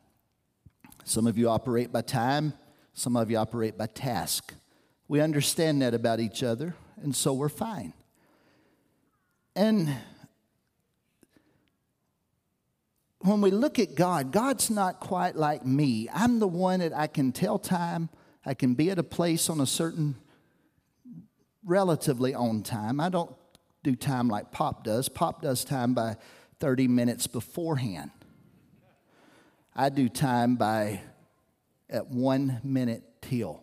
[1.08, 2.52] Some of you operate by time,
[2.92, 4.52] some of you operate by task.
[5.06, 7.92] We understand that about each other, and so we're fine.
[9.54, 9.94] And
[13.20, 16.08] when we look at God, God's not quite like me.
[16.12, 18.08] I'm the one that I can tell time,
[18.44, 20.16] I can be at a place on a certain
[21.64, 22.98] relatively on time.
[22.98, 23.32] I don't
[23.84, 25.08] do time like Pop does.
[25.08, 26.16] Pop does time by
[26.58, 28.10] 30 minutes beforehand.
[29.78, 31.02] I do time by
[31.90, 33.62] at one minute till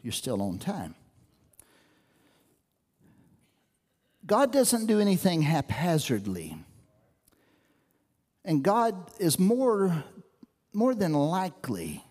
[0.00, 0.94] you're still on time.
[4.24, 6.56] God doesn't do anything haphazardly.
[8.44, 10.04] And God is more,
[10.72, 12.04] more than likely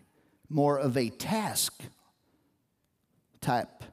[0.49, 1.81] more of a task
[3.39, 3.85] type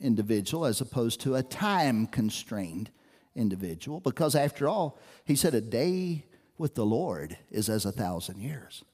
[0.00, 2.88] individual as opposed to a time constrained
[3.36, 4.00] individual.
[4.00, 6.24] Because after all, he said, a day
[6.58, 8.84] with the Lord is as a thousand years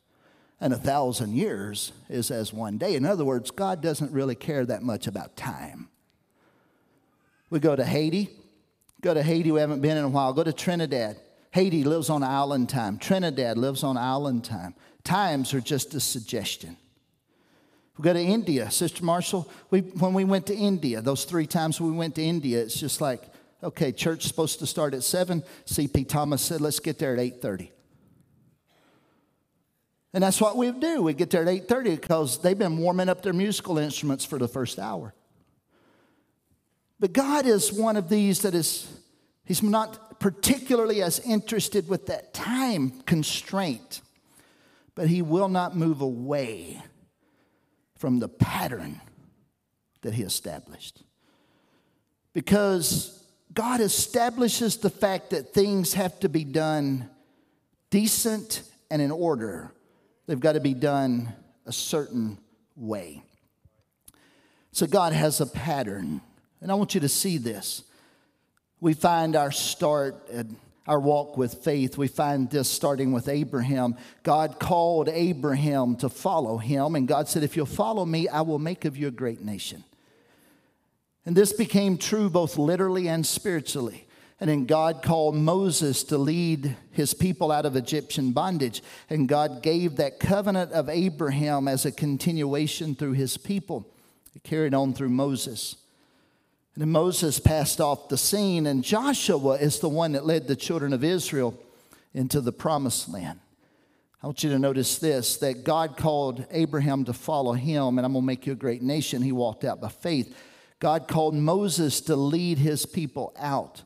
[0.61, 2.95] and a thousand years is as one day.
[2.95, 5.89] In other words, God doesn't really care that much about time.
[7.51, 8.31] We go to Haiti.
[9.01, 10.33] Go to Haiti, we haven't been in a while.
[10.33, 11.19] Go to Trinidad.
[11.51, 12.99] Haiti lives on island time.
[12.99, 14.75] Trinidad lives on island time.
[15.05, 16.79] Times are just a suggestion.
[17.99, 18.71] We go to India.
[18.71, 22.63] Sister Marshall, we, when we went to India, those three times we went to India,
[22.63, 23.23] it's just like,
[23.65, 25.43] okay, church supposed to start at 7.
[25.67, 27.71] CP Thomas said, let's get there at 8.30.
[30.15, 31.03] And that's what we do.
[31.03, 34.47] We get there at 8:30 because they've been warming up their musical instruments for the
[34.47, 35.13] first hour.
[37.01, 38.87] But God is one of these that is,
[39.45, 44.03] He's not particularly as interested with that time constraint,
[44.95, 46.81] but He will not move away
[47.97, 49.01] from the pattern
[50.03, 51.03] that He established.
[52.33, 53.24] Because
[53.55, 57.09] God establishes the fact that things have to be done
[57.91, 59.73] decent and in order
[60.27, 61.33] They've got to be done
[61.67, 62.39] a certain
[62.77, 63.23] way.
[64.73, 66.21] So God has a pattern.
[66.61, 67.83] And I want you to see this.
[68.81, 71.97] We find our start and our walk with faith.
[71.97, 73.97] We find this starting with Abraham.
[74.23, 78.59] God called Abraham to follow him, and God said, If you'll follow me, I will
[78.59, 79.85] make of you a great nation.
[81.27, 84.07] And this became true both literally and spiritually.
[84.41, 88.83] And then God called Moses to lead his people out of Egyptian bondage.
[89.09, 93.87] And God gave that covenant of Abraham as a continuation through his people.
[94.35, 95.77] It carried on through Moses.
[96.75, 100.57] And then Moses passed off the scene, and Joshua is the one that led the
[100.57, 101.57] children of Israel
[102.13, 103.39] into the promised land.
[104.21, 108.13] I want you to notice this that God called Abraham to follow him, and I'm
[108.13, 109.23] going to make you a great nation.
[109.23, 110.37] He walked out by faith.
[110.85, 113.85] God called Moses to lead his people out.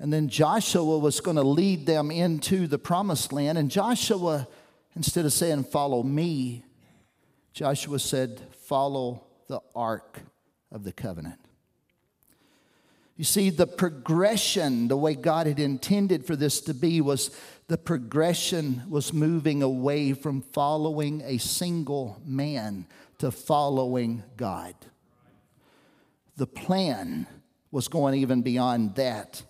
[0.00, 3.58] And then Joshua was going to lead them into the promised land.
[3.58, 4.48] And Joshua,
[4.96, 6.64] instead of saying, Follow me,
[7.52, 10.18] Joshua said, Follow the ark
[10.72, 11.38] of the covenant.
[13.16, 17.30] You see, the progression, the way God had intended for this to be, was
[17.68, 24.74] the progression was moving away from following a single man to following God.
[26.36, 27.26] The plan
[27.70, 29.42] was going even beyond that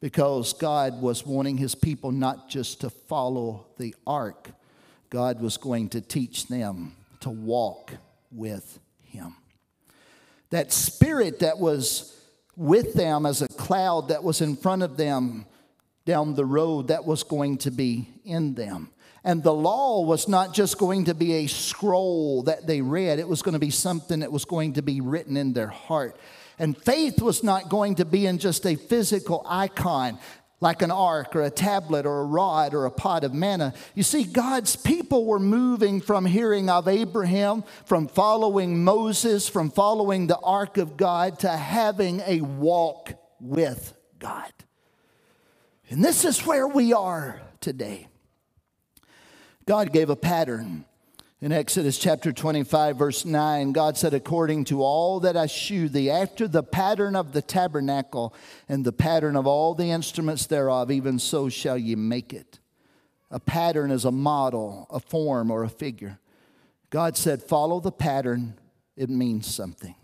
[0.00, 4.50] because God was wanting his people not just to follow the ark,
[5.10, 7.92] God was going to teach them to walk
[8.30, 9.36] with him.
[10.50, 12.18] That spirit that was
[12.56, 15.46] with them as a cloud that was in front of them
[16.04, 18.90] down the road, that was going to be in them.
[19.24, 23.28] And the law was not just going to be a scroll that they read, it
[23.28, 26.16] was going to be something that was going to be written in their heart.
[26.58, 30.18] And faith was not going to be in just a physical icon.
[30.62, 33.74] like an ark or a tablet or a rod or a pot of manna.
[33.96, 40.28] You see, God's people were moving from hearing of Abraham, from following Moses, from following
[40.28, 44.52] the ark of God to having a walk with God.
[45.90, 48.06] And this is where we are today.
[49.66, 50.84] God gave a pattern
[51.42, 56.08] in Exodus chapter 25, verse 9, God said, According to all that I shew thee,
[56.08, 58.32] after the pattern of the tabernacle
[58.68, 62.60] and the pattern of all the instruments thereof, even so shall ye make it.
[63.28, 66.20] A pattern is a model, a form, or a figure.
[66.90, 68.54] God said, Follow the pattern,
[68.96, 69.96] it means something.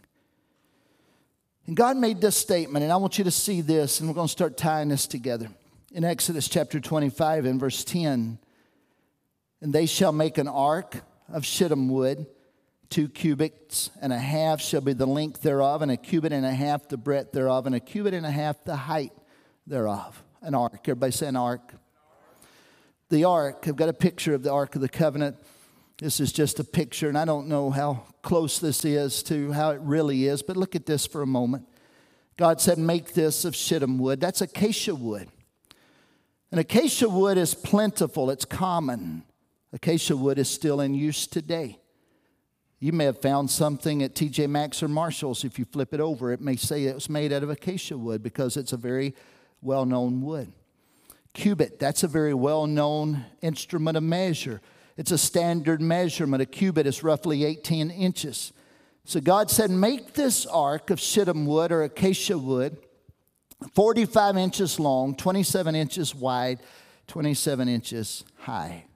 [1.69, 4.27] And God made this statement, and I want you to see this, and we're going
[4.27, 5.51] to start tying this together.
[5.93, 8.41] In Exodus chapter 25, in verse 10,
[9.61, 11.03] and they shall make an ark
[11.33, 12.27] of shittim wood.
[12.91, 16.53] Two cubits and a half shall be the length thereof, and a cubit and a
[16.53, 19.13] half the breadth thereof, and a cubit and a half the height
[19.67, 20.23] thereof.
[20.41, 20.81] An ark.
[20.85, 21.75] Everybody say an ark.
[23.11, 25.37] The ark, I've got a picture of the Ark of the Covenant.
[25.99, 29.71] This is just a picture, and I don't know how close this is to how
[29.71, 31.67] it really is, but look at this for a moment.
[32.37, 34.21] God said, Make this of shittim wood.
[34.21, 35.29] That's acacia wood.
[36.51, 39.25] And acacia wood is plentiful, it's common.
[39.73, 41.79] Acacia wood is still in use today.
[42.81, 45.45] You may have found something at TJ Maxx or Marshall's.
[45.45, 48.23] If you flip it over, it may say it was made out of acacia wood
[48.23, 49.15] because it's a very
[49.61, 50.53] well known wood.
[51.35, 54.61] Cubit, that's a very well known instrument of measure.
[54.97, 56.43] It's a standard measurement.
[56.43, 58.53] A cubit is roughly 18 inches.
[59.05, 62.79] So God said, Make this ark of shittim wood or acacia wood,
[63.75, 66.61] 45 inches long, 27 inches wide,
[67.07, 68.88] 27 inches high.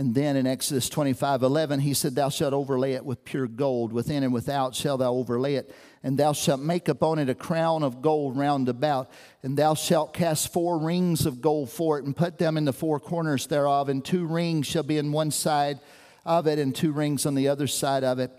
[0.00, 3.92] And then in Exodus 25 11, he said, Thou shalt overlay it with pure gold.
[3.92, 5.74] Within and without shalt thou overlay it.
[6.02, 9.10] And thou shalt make upon it a crown of gold round about.
[9.42, 12.72] And thou shalt cast four rings of gold for it, and put them in the
[12.72, 13.90] four corners thereof.
[13.90, 15.80] And two rings shall be in one side
[16.24, 18.30] of it, and two rings on the other side of it.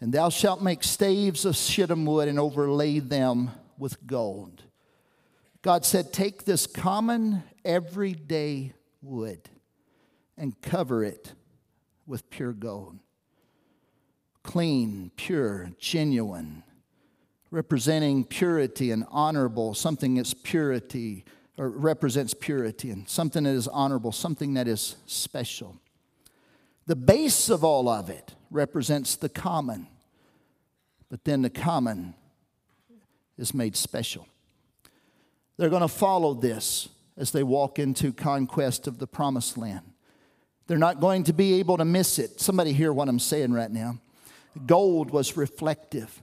[0.00, 4.62] And thou shalt make staves of shittim wood, and overlay them with gold.
[5.62, 9.50] God said, Take this common, everyday wood
[10.38, 11.32] and cover it
[12.06, 12.98] with pure gold.
[14.42, 16.62] Clean, pure, genuine,
[17.50, 21.24] representing purity and honorable, something that's purity
[21.58, 25.76] or represents purity and something that is honorable, something that is special.
[26.86, 29.88] The base of all of it represents the common,
[31.10, 32.14] but then the common
[33.36, 34.26] is made special.
[35.56, 39.87] They're going to follow this as they walk into conquest of the promised land.
[40.68, 42.40] They're not going to be able to miss it.
[42.40, 43.98] Somebody hear what I'm saying right now.
[44.66, 46.22] Gold was reflective.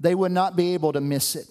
[0.00, 1.46] They would not be able to miss it.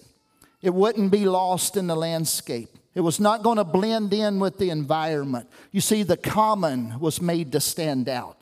[0.62, 2.68] It wouldn't be lost in the landscape.
[2.94, 5.48] It was not going to blend in with the environment.
[5.72, 8.36] You see, the common was made to stand out.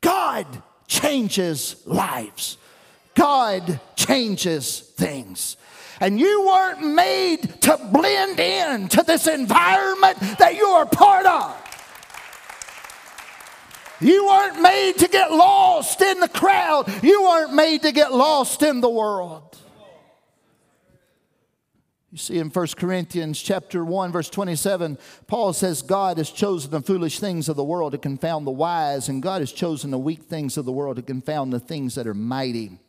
[0.00, 0.46] God
[0.86, 2.56] changes lives,
[3.14, 5.56] God changes things.
[6.02, 11.69] And you weren't made to blend in to this environment that you are part of.
[14.00, 16.90] You weren't made to get lost in the crowd.
[17.02, 19.58] You weren't made to get lost in the world.
[22.10, 24.98] You see in 1 Corinthians chapter 1 verse 27,
[25.28, 29.08] Paul says God has chosen the foolish things of the world to confound the wise
[29.08, 32.08] and God has chosen the weak things of the world to confound the things that
[32.08, 32.80] are mighty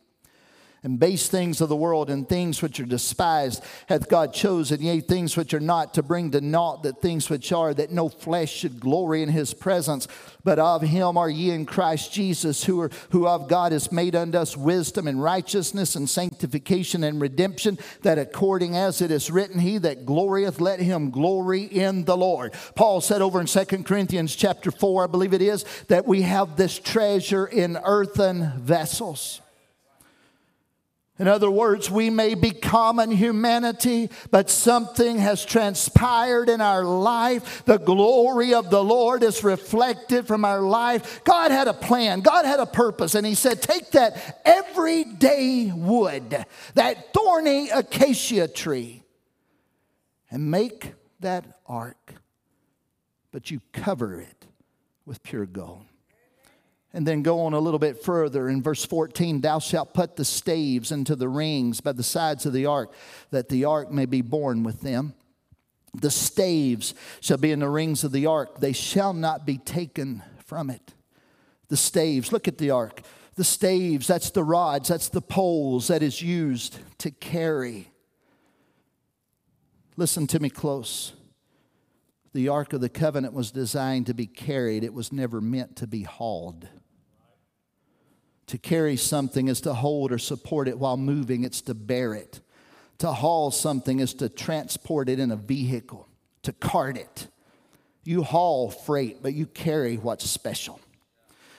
[0.84, 5.00] and base things of the world and things which are despised hath God chosen, yea,
[5.00, 8.52] things which are not, to bring to naught that things which are, that no flesh
[8.52, 10.08] should glory in his presence.
[10.42, 14.16] But of him are ye in Christ Jesus, who, are, who of God is made
[14.16, 19.60] unto us wisdom and righteousness and sanctification and redemption, that according as it is written,
[19.60, 22.54] he that glorieth, let him glory in the Lord.
[22.74, 26.56] Paul said over in 2 Corinthians chapter 4, I believe it is, that we have
[26.56, 29.40] this treasure in earthen vessels.
[31.22, 37.64] In other words, we may be common humanity, but something has transpired in our life.
[37.64, 41.22] The glory of the Lord is reflected from our life.
[41.22, 46.44] God had a plan, God had a purpose, and He said, Take that everyday wood,
[46.74, 49.04] that thorny acacia tree,
[50.28, 52.14] and make that ark,
[53.30, 54.46] but you cover it
[55.06, 55.84] with pure gold.
[56.94, 60.24] And then go on a little bit further in verse 14 Thou shalt put the
[60.24, 62.92] staves into the rings by the sides of the ark,
[63.30, 65.14] that the ark may be borne with them.
[65.94, 70.22] The staves shall be in the rings of the ark, they shall not be taken
[70.44, 70.94] from it.
[71.68, 73.02] The staves, look at the ark.
[73.34, 77.90] The staves, that's the rods, that's the poles that is used to carry.
[79.96, 81.12] Listen to me close.
[82.34, 85.86] The Ark of the Covenant was designed to be carried, it was never meant to
[85.86, 86.68] be hauled.
[88.48, 92.40] To carry something is to hold or support it while moving, it's to bear it.
[92.98, 96.08] To haul something is to transport it in a vehicle,
[96.42, 97.28] to cart it.
[98.04, 100.80] You haul freight, but you carry what's special.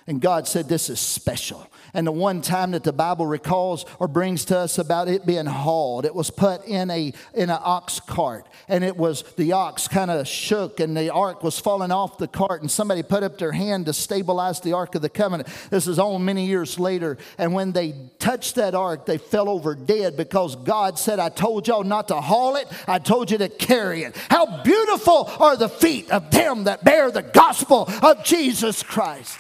[0.05, 1.67] And God said, This is special.
[1.93, 5.45] And the one time that the Bible recalls or brings to us about it being
[5.45, 8.47] hauled, it was put in a in an ox cart.
[8.67, 12.27] And it was the ox kind of shook and the ark was falling off the
[12.27, 12.61] cart.
[12.61, 15.47] And somebody put up their hand to stabilize the Ark of the Covenant.
[15.69, 17.17] This is all many years later.
[17.37, 21.67] And when they touched that ark, they fell over dead because God said, I told
[21.67, 24.17] y'all not to haul it, I told you to carry it.
[24.29, 29.37] How beautiful are the feet of them that bear the gospel of Jesus Christ.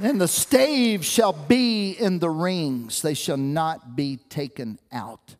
[0.00, 5.34] And the staves shall be in the rings, they shall not be taken out.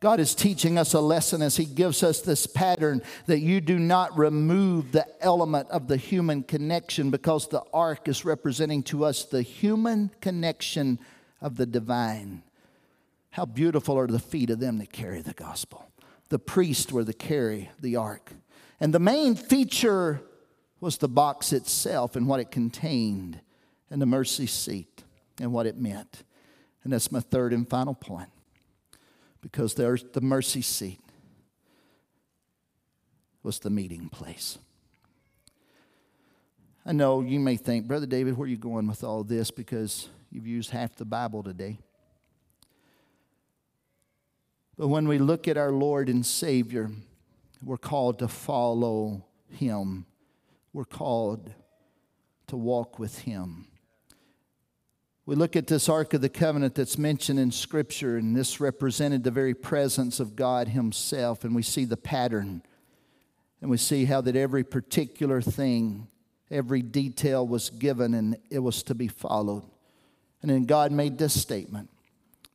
[0.00, 3.78] God is teaching us a lesson as He gives us this pattern that you do
[3.78, 9.24] not remove the element of the human connection because the ark is representing to us
[9.24, 10.98] the human connection
[11.40, 12.42] of the divine.
[13.30, 15.90] How beautiful are the feet of them that carry the gospel.
[16.28, 18.32] The priests were to carry the ark.
[18.78, 20.20] And the main feature
[20.80, 23.40] was the box itself and what it contained
[23.90, 25.04] and the mercy seat
[25.40, 26.24] and what it meant.
[26.84, 28.30] And that's my third and final point.
[29.40, 31.00] Because there's the mercy seat
[33.42, 34.58] was the meeting place.
[36.84, 39.50] I know you may think, Brother David, where are you going with all this?
[39.50, 41.78] Because you've used half the Bible today.
[44.76, 46.90] But when we look at our Lord and Savior,
[47.62, 50.06] we're called to follow Him.
[50.72, 51.52] We're called
[52.48, 53.66] to walk with Him.
[55.26, 59.24] We look at this Ark of the Covenant that's mentioned in Scripture, and this represented
[59.24, 62.62] the very presence of God Himself, and we see the pattern.
[63.60, 66.06] And we see how that every particular thing,
[66.48, 69.64] every detail was given and it was to be followed.
[70.42, 71.90] And then God made this statement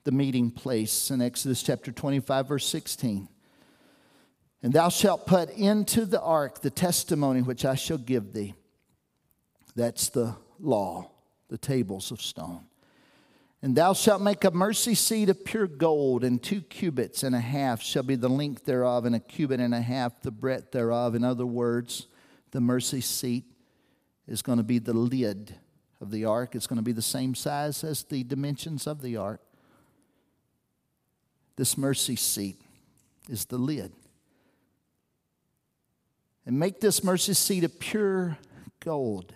[0.06, 3.28] the meeting place in Exodus chapter 25, verse 16.
[4.64, 8.54] And thou shalt put into the ark the testimony which I shall give thee.
[9.76, 11.12] That's the law
[11.52, 12.64] the tables of stone.
[13.62, 17.40] And thou shalt make a mercy seat of pure gold, and two cubits and a
[17.40, 21.14] half shall be the length thereof, and a cubit and a half the breadth thereof.
[21.14, 22.08] In other words,
[22.52, 23.44] the mercy seat
[24.28, 25.54] is going to be the lid
[26.00, 26.56] of the ark.
[26.56, 29.42] It's going to be the same size as the dimensions of the ark.
[31.58, 32.62] This mercy seat
[33.30, 33.92] is the lid.
[36.46, 38.38] And make this mercy seat of pure
[38.80, 39.34] gold.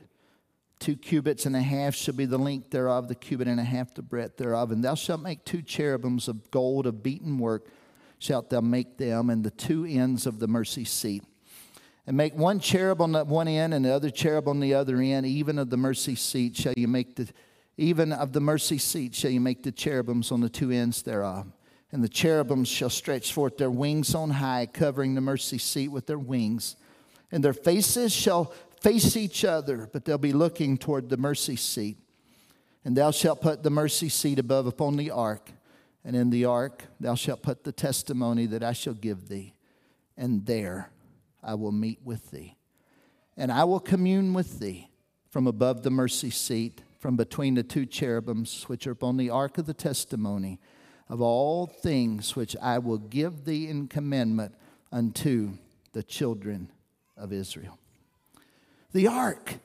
[0.80, 3.93] Two cubits and a half shall be the length thereof, the cubit and a half
[3.93, 4.71] the breadth thereof.
[4.71, 7.67] And thou shalt make two cherubims of gold of beaten work,
[8.19, 11.23] shalt thou make them, and the two ends of the mercy seat.
[12.07, 15.01] And make one cherub on the one end and the other cherub on the other
[15.01, 17.28] end, even of the mercy seat shall you make the
[17.78, 21.47] even of the mercy seat shall you make the cherubims on the two ends thereof.
[21.91, 26.07] And the cherubims shall stretch forth their wings on high, covering the mercy seat with
[26.07, 26.76] their wings.
[27.32, 31.97] And their faces shall face each other, but they'll be looking toward the mercy seat.
[32.84, 35.51] And thou shalt put the mercy seat above upon the ark,
[36.03, 39.53] and in the ark thou shalt put the testimony that I shall give thee,
[40.15, 40.91] and there
[41.43, 42.57] I will meet with thee.
[43.36, 44.89] And I will commune with thee
[45.30, 49.57] from above the mercy seat, from between the two cherubims which are upon the ark
[49.57, 50.59] of the testimony,
[51.09, 54.55] of all things which I will give thee in commandment
[54.91, 55.57] unto
[55.91, 56.71] the children
[57.17, 57.80] of Israel
[58.96, 59.56] the ark.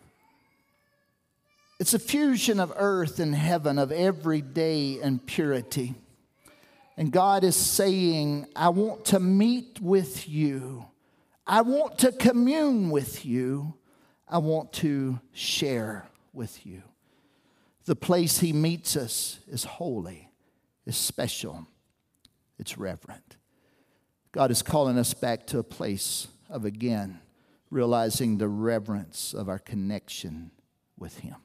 [1.78, 5.94] It's a fusion of earth and heaven, of everyday and purity.
[6.96, 10.84] And God is saying, I want to meet with you.
[11.46, 13.74] I want to commune with you.
[14.28, 16.82] I want to share with you.
[17.84, 20.28] The place He meets us is holy,
[20.86, 21.68] is special,
[22.58, 23.36] it's reverent.
[24.32, 27.20] God is calling us back to a place of again
[27.70, 30.50] realizing the reverence of our connection
[30.98, 31.36] with Him.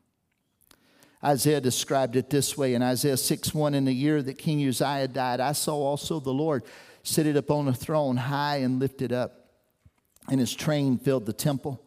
[1.23, 5.07] Isaiah described it this way in Isaiah 6 1 In the year that King Uzziah
[5.07, 6.63] died, I saw also the Lord
[7.03, 9.49] seated upon a throne, high and lifted up,
[10.29, 11.81] and his train filled the temple.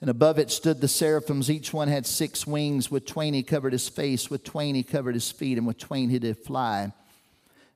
[0.00, 1.50] And above it stood the seraphims.
[1.50, 2.88] Each one had six wings.
[2.88, 6.08] With twain he covered his face, with twain he covered his feet, and with twain
[6.08, 6.92] he did fly.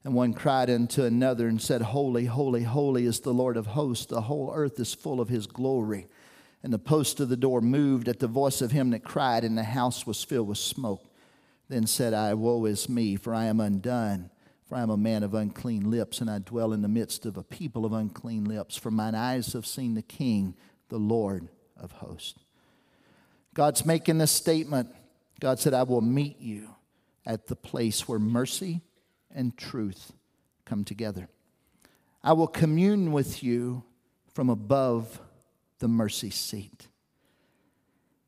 [0.04, 4.06] And one cried unto another and said, Holy, holy, holy is the Lord of hosts.
[4.06, 6.08] The whole earth is full of his glory.
[6.62, 9.56] And the post of the door moved at the voice of him that cried, and
[9.56, 11.04] the house was filled with smoke.
[11.68, 14.30] Then said I, Woe is me, for I am undone
[14.68, 17.36] For I am a man of unclean lips, and I dwell in the midst of
[17.36, 18.76] a people of unclean lips.
[18.76, 20.54] For mine eyes have seen the King,
[20.88, 22.38] the Lord of hosts.
[23.54, 24.88] God's making this statement.
[25.40, 26.74] God said, I will meet you
[27.26, 28.82] at the place where mercy
[29.34, 30.12] and truth
[30.64, 31.28] come together.
[32.22, 33.82] I will commune with you
[34.32, 35.20] from above
[35.78, 36.88] the mercy seat.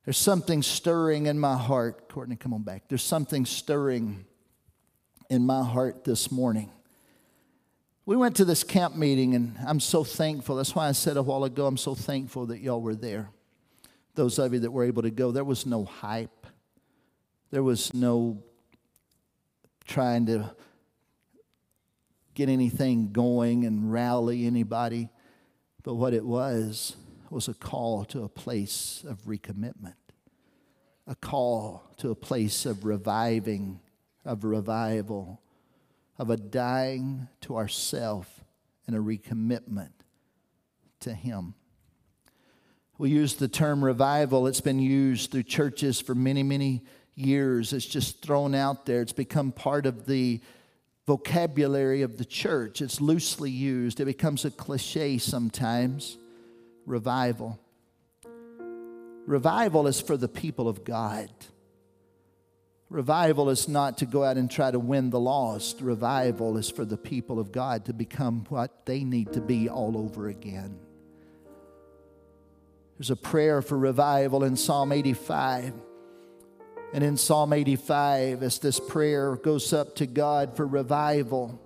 [0.05, 2.09] There's something stirring in my heart.
[2.09, 2.85] Courtney, come on back.
[2.89, 4.27] There's something stirring
[5.31, 6.71] in my heart this morning.
[8.07, 10.57] We went to this camp meeting, and I'm so thankful.
[10.57, 13.31] That's why I said a while ago, I'm so thankful that y'all were there.
[14.15, 16.47] Those of you that were able to go, there was no hype,
[17.51, 18.43] there was no
[19.87, 20.55] trying to
[22.35, 25.09] get anything going and rally anybody.
[25.83, 26.97] But what it was,
[27.31, 29.95] was a call to a place of recommitment,
[31.07, 33.81] a call to a place of reviving,
[34.25, 35.43] of revival,
[36.17, 38.45] of a dying to ourself
[38.87, 39.93] and a recommitment
[41.01, 41.55] to Him.
[42.99, 46.85] We use the term revival, it's been used through churches for many, many
[47.17, 47.73] years.
[47.73, 50.41] It's just thrown out there, it's become part of the
[51.07, 52.81] vocabulary of the church.
[52.81, 56.19] It's loosely used, it becomes a cliche sometimes.
[56.87, 57.59] Revival.
[59.27, 61.31] Revival is for the people of God.
[62.91, 65.81] Revival is not to go out and try to win the lost.
[65.81, 69.97] Revival is for the people of God to become what they need to be all
[69.97, 70.79] over again.
[72.99, 75.73] There's a prayer for revival in Psalm 85.
[76.95, 81.61] And in Psalm 85, as this prayer goes up to God for revival,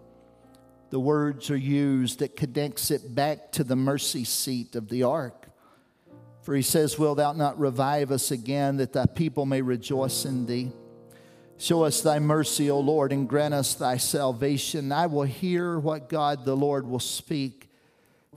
[0.89, 5.51] the words are used that connects it back to the mercy seat of the ark.
[6.41, 10.47] For he says, Will thou not revive us again, that thy people may rejoice in
[10.47, 10.73] thee?
[11.59, 14.93] Show us thy mercy, O Lord, and grant us thy salvation.
[14.93, 17.69] I will hear what God the Lord will speak,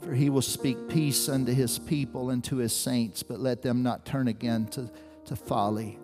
[0.02, 3.82] for he will speak peace unto his people and to his saints, but let them
[3.82, 4.92] not turn again to,
[5.28, 5.98] to folly.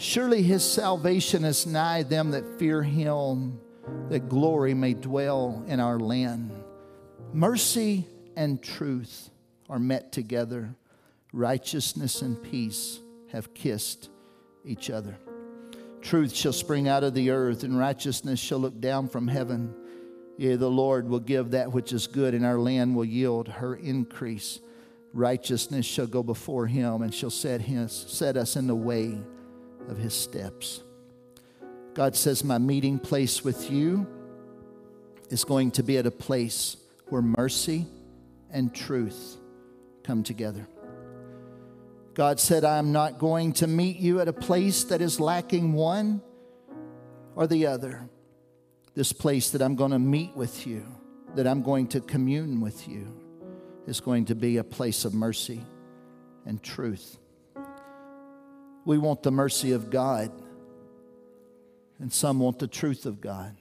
[0.00, 3.58] Surely his salvation is nigh them that fear him,
[4.10, 6.52] that glory may dwell in our land.
[7.32, 9.28] Mercy and truth
[9.68, 10.72] are met together,
[11.32, 13.00] righteousness and peace
[13.32, 14.08] have kissed
[14.64, 15.18] each other.
[16.00, 19.74] Truth shall spring out of the earth, and righteousness shall look down from heaven.
[20.36, 23.74] Yea, the Lord will give that which is good, and our land will yield her
[23.74, 24.60] increase.
[25.12, 29.18] Righteousness shall go before him, and shall set, his, set us in the way
[29.88, 30.82] of his steps.
[31.94, 34.06] God says, My meeting place with you
[35.30, 36.76] is going to be at a place
[37.08, 37.86] where mercy
[38.50, 39.36] and truth
[40.04, 40.66] come together.
[42.14, 45.72] God said, I am not going to meet you at a place that is lacking
[45.72, 46.20] one
[47.36, 48.08] or the other.
[48.94, 50.84] This place that I'm going to meet with you,
[51.36, 53.06] that I'm going to commune with you,
[53.86, 55.60] is going to be a place of mercy
[56.44, 57.18] and truth.
[58.84, 60.30] We want the mercy of God,
[61.98, 63.54] and some want the truth of God.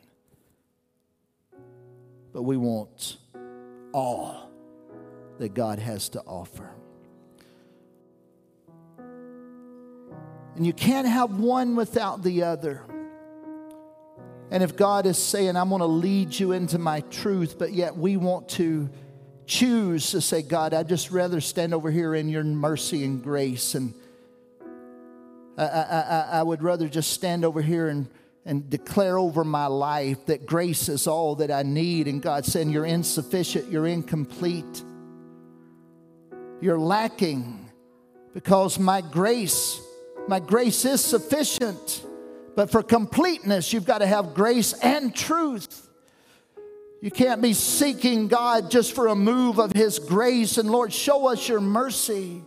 [2.34, 3.18] But we want
[3.94, 4.52] all
[5.40, 6.70] that God has to offer.
[10.56, 12.84] And you can't have one without the other.
[14.50, 17.96] And if God is saying, I'm going to lead you into my truth, but yet
[17.96, 18.90] we want to
[19.46, 23.76] choose to say, God, I'd just rather stand over here in your mercy and grace
[23.76, 23.94] and
[25.58, 28.08] I, I, I would rather just stand over here and,
[28.46, 32.08] and declare over my life that grace is all that I need.
[32.08, 34.84] And God saying, You're insufficient, you're incomplete,
[36.62, 37.70] you're lacking
[38.34, 39.82] because my grace,
[40.28, 42.04] my grace is sufficient.
[42.56, 45.88] But for completeness, you've got to have grace and truth.
[47.02, 51.28] You can't be seeking God just for a move of His grace and Lord, show
[51.28, 52.44] us your mercy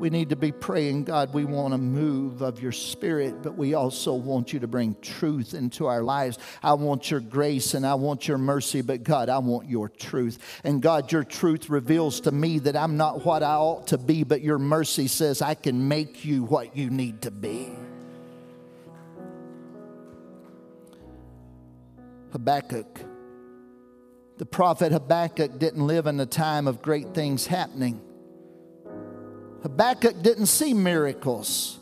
[0.00, 3.74] we need to be praying, God, we want a move of your spirit, but we
[3.74, 6.38] also want you to bring truth into our lives.
[6.62, 10.60] I want your grace and I want your mercy, but God, I want your truth.
[10.64, 14.24] And God, your truth reveals to me that I'm not what I ought to be,
[14.24, 17.68] but your mercy says I can make you what you need to be.
[22.32, 23.00] Habakkuk.
[24.38, 28.00] The prophet Habakkuk didn't live in a time of great things happening.
[29.62, 31.78] Habakkuk didn't see miracles,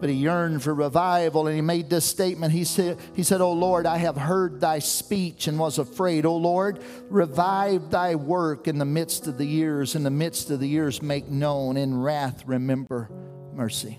[0.00, 2.52] but he yearned for revival and he made this statement.
[2.52, 6.26] He said, he said, Oh Lord, I have heard thy speech and was afraid.
[6.26, 9.94] Oh Lord, revive thy work in the midst of the years.
[9.94, 11.76] In the midst of the years, make known.
[11.76, 13.10] In wrath, remember
[13.54, 13.98] mercy.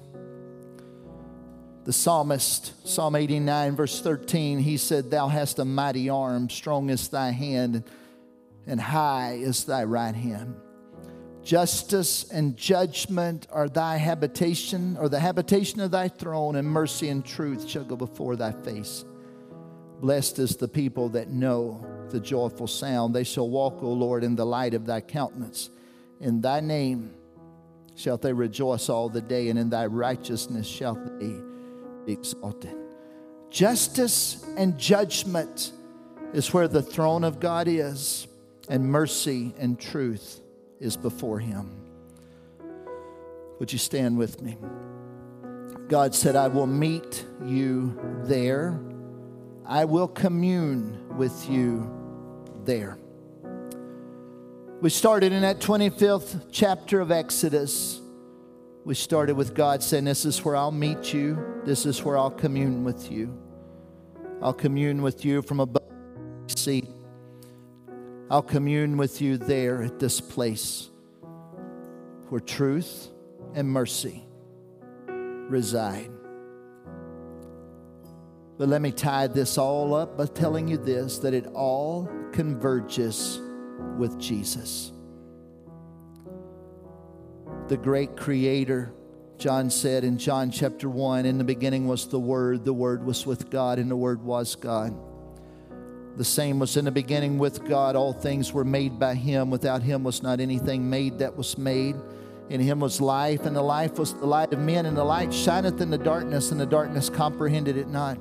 [1.84, 7.08] The psalmist, Psalm 89, verse 13, he said, Thou hast a mighty arm, strong is
[7.08, 7.84] thy hand,
[8.68, 10.56] and high is thy right hand.
[11.44, 17.26] Justice and judgment are thy habitation, or the habitation of thy throne, and mercy and
[17.26, 19.04] truth shall go before thy face.
[20.00, 23.16] Blessed is the people that know the joyful sound.
[23.16, 25.70] They shall walk, O Lord, in the light of thy countenance.
[26.20, 27.14] In thy name
[27.96, 31.36] shalt they rejoice all the day, and in thy righteousness shalt they
[32.06, 32.76] be exalted.
[33.50, 35.72] Justice and judgment
[36.34, 38.28] is where the throne of God is,
[38.70, 40.40] and mercy and truth
[40.82, 41.70] is before him.
[43.60, 44.58] Would you stand with me?
[45.88, 48.82] God said, I will meet you there.
[49.66, 51.90] I will commune with you
[52.66, 52.98] there.
[54.82, 58.02] We started in that 25th chapter of Exodus.
[58.84, 62.32] We started with God saying, This is where I'll meet you, this is where I'll
[62.32, 63.38] commune with you.
[64.42, 65.84] I'll commune with you from above
[66.48, 66.88] seat.
[68.32, 70.90] I'll commune with you there at this place
[72.30, 73.10] where truth
[73.56, 74.24] and mercy
[75.50, 76.10] reside.
[78.58, 83.42] But let me tie this all up by telling you this that it all converges
[83.98, 84.94] with Jesus.
[87.68, 88.94] The great creator,
[89.40, 93.26] John said in John chapter 1 In the beginning was the Word, the Word was
[93.26, 94.98] with God, and the Word was God.
[96.18, 97.96] The same was in the beginning with God.
[97.96, 99.50] All things were made by Him.
[99.50, 101.96] Without Him was not anything made that was made.
[102.50, 105.34] In Him was life, and the life was the light of men, and the light
[105.34, 108.18] shineth in the darkness, and the darkness comprehended it not.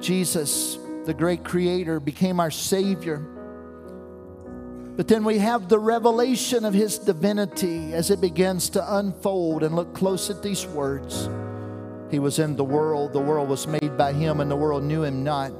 [0.00, 3.18] Jesus, the great creator, became our Savior.
[4.96, 9.74] But then we have the revelation of His divinity as it begins to unfold and
[9.74, 11.28] look close at these words.
[12.12, 15.02] He was in the world, the world was made by Him, and the world knew
[15.02, 15.50] Him not.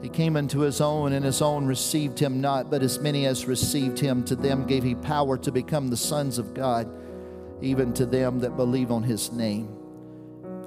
[0.00, 2.70] He came into His own, and His own received Him not.
[2.70, 6.38] But as many as received Him, to them gave He power to become the sons
[6.38, 6.88] of God,
[7.60, 9.68] even to them that believe on His name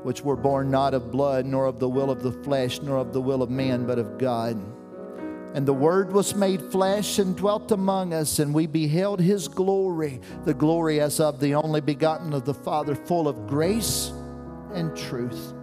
[0.04, 3.12] which were born not of blood, nor of the will of the flesh, nor of
[3.12, 4.56] the will of man, but of God.
[5.54, 10.22] And the Word was made flesh and dwelt among us, and we beheld His glory,
[10.46, 14.14] the glory as of the only begotten of the Father, full of grace
[14.78, 15.54] and truth.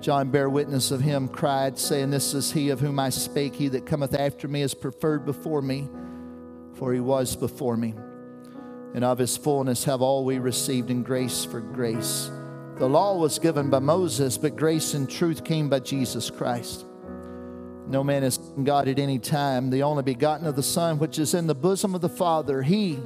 [0.00, 3.54] John bare witness of him, cried, saying, This is he of whom I spake.
[3.54, 5.88] He that cometh after me is preferred before me,
[6.74, 7.94] for he was before me.
[8.94, 12.30] And of his fullness have all we received in grace for grace.
[12.78, 16.84] The law was given by Moses, but grace and truth came by Jesus Christ.
[17.86, 19.70] No man has seen God at any time.
[19.70, 22.98] The only begotten of the Son, which is in the bosom of the Father, he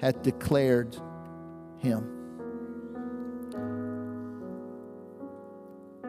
[0.00, 0.96] hath declared
[1.78, 2.19] him.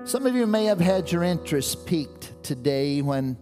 [0.04, 3.38] Some of you may have had your interest piqued today when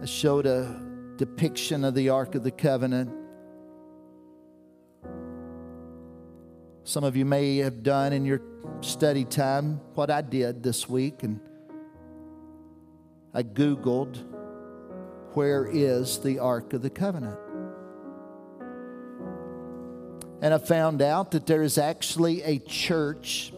[0.00, 0.80] I showed a
[1.16, 3.12] depiction of the Ark of the Covenant.
[6.84, 8.40] Some of you may have done in your
[8.82, 11.40] study time what I did this week, and
[13.34, 14.22] I Googled,
[15.34, 17.38] Where is the Ark of the Covenant?
[20.40, 23.52] And I found out that there is actually a church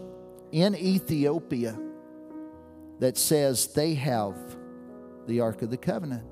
[0.51, 1.78] in Ethiopia
[3.01, 4.36] that says they have
[5.26, 6.24] the Ark of the Covenant,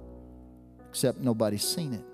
[0.89, 2.05] except nobody's seen it.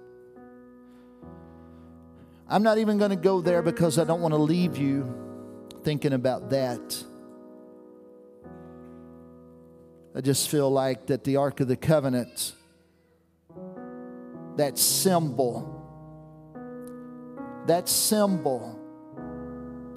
[2.48, 5.14] I'm not even going to go there because I don't want to leave you
[5.84, 7.04] thinking about that.
[10.14, 12.52] I just feel like that the Ark of the Covenant,
[14.56, 15.78] that symbol,
[17.66, 18.81] that symbol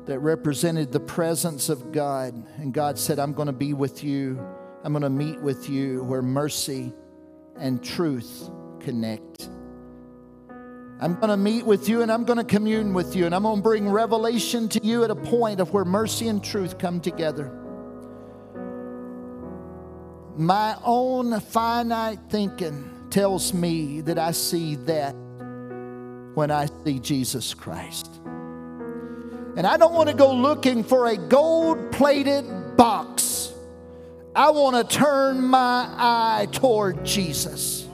[0.06, 4.40] that represented the presence of God, and God said, I'm going to be with you,
[4.84, 6.94] I'm going to meet with you where mercy
[7.58, 8.50] and truth
[8.80, 9.50] connect.
[11.02, 13.44] I'm going to meet with you and I'm going to commune with you and I'm
[13.44, 17.02] going to bring revelation to you at a point of where mercy and truth come
[17.02, 17.52] together.
[20.38, 25.14] My own finite thinking tells me that I see that
[26.34, 28.22] when I see Jesus Christ.
[29.58, 32.46] And I don't want to go looking for a gold plated
[32.76, 33.54] box.
[34.36, 37.88] I want to turn my eye toward Jesus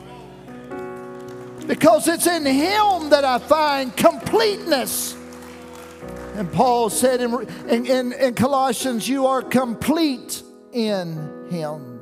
[1.68, 5.16] because it's in Him that I find completeness.
[6.36, 10.42] And Paul said in, in, in, Colossians, You are complete
[10.74, 12.00] in Him.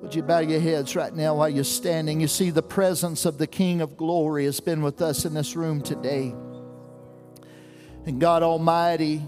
[0.00, 2.20] Would you bow your heads right now while you're standing?
[2.20, 5.54] You see, the presence of the King of glory has been with us in this
[5.54, 6.34] room today.
[8.06, 9.22] And God Almighty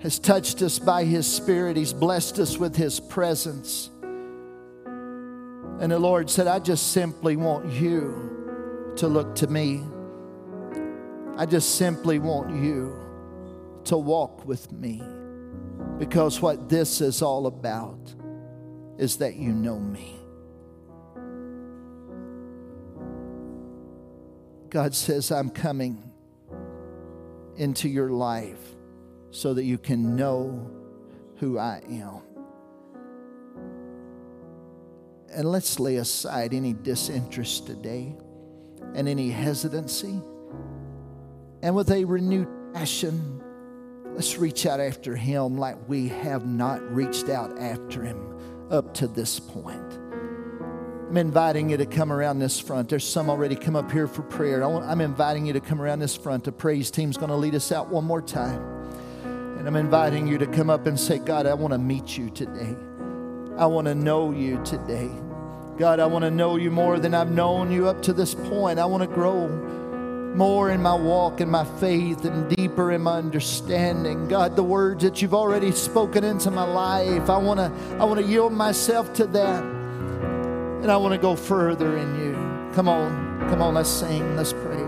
[0.00, 1.76] has touched us by His Spirit.
[1.76, 3.90] He's blessed us with His presence.
[5.80, 9.82] And the Lord said, I just simply want you to look to me.
[11.36, 12.96] I just simply want you
[13.84, 15.02] to walk with me.
[15.98, 18.14] Because what this is all about
[18.98, 20.16] is that you know me.
[24.70, 26.13] God says, I'm coming
[27.56, 28.74] into your life
[29.30, 30.70] so that you can know
[31.36, 32.22] who I am.
[35.30, 38.14] And let's lay aside any disinterest today
[38.94, 40.20] and any hesitancy.
[41.62, 43.42] And with a renewed passion,
[44.14, 49.08] let's reach out after Him like we have not reached out after Him up to
[49.08, 50.03] this point.
[51.14, 52.88] I'm inviting you to come around this front.
[52.88, 54.64] There's some already come up here for prayer.
[54.64, 56.42] I'm inviting you to come around this front.
[56.42, 58.60] The praise team's going to lead us out one more time.
[59.56, 62.30] And I'm inviting you to come up and say, God, I want to meet you
[62.30, 62.74] today.
[63.56, 65.08] I want to know you today.
[65.78, 68.80] God, I want to know you more than I've known you up to this point.
[68.80, 69.46] I want to grow
[70.34, 74.26] more in my walk and my faith and deeper in my understanding.
[74.26, 78.18] God, the words that you've already spoken into my life, I want to I want
[78.18, 79.73] to yield myself to that.
[80.84, 82.34] And I want to go further in you.
[82.74, 83.48] Come on.
[83.48, 84.36] Come on, let's sing.
[84.36, 84.83] Let's pray.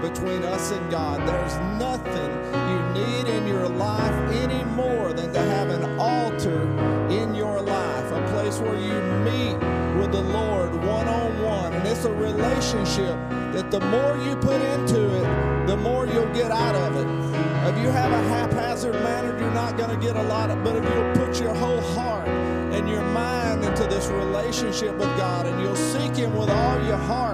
[0.00, 1.20] Between us and God.
[1.26, 2.30] There's nothing
[2.70, 6.62] you need in your life any more than to have an altar
[7.10, 9.54] in your life, a place where you meet
[10.00, 11.72] with the Lord one on one.
[11.72, 13.16] And it's a relationship
[13.52, 17.06] that the more you put into it, the more you'll get out of it.
[17.68, 20.76] If you have a haphazard manner, you're not going to get a lot of, but
[20.76, 25.60] if you'll put your whole heart and your mind into this relationship with God and
[25.60, 27.27] you'll seek Him with all your heart,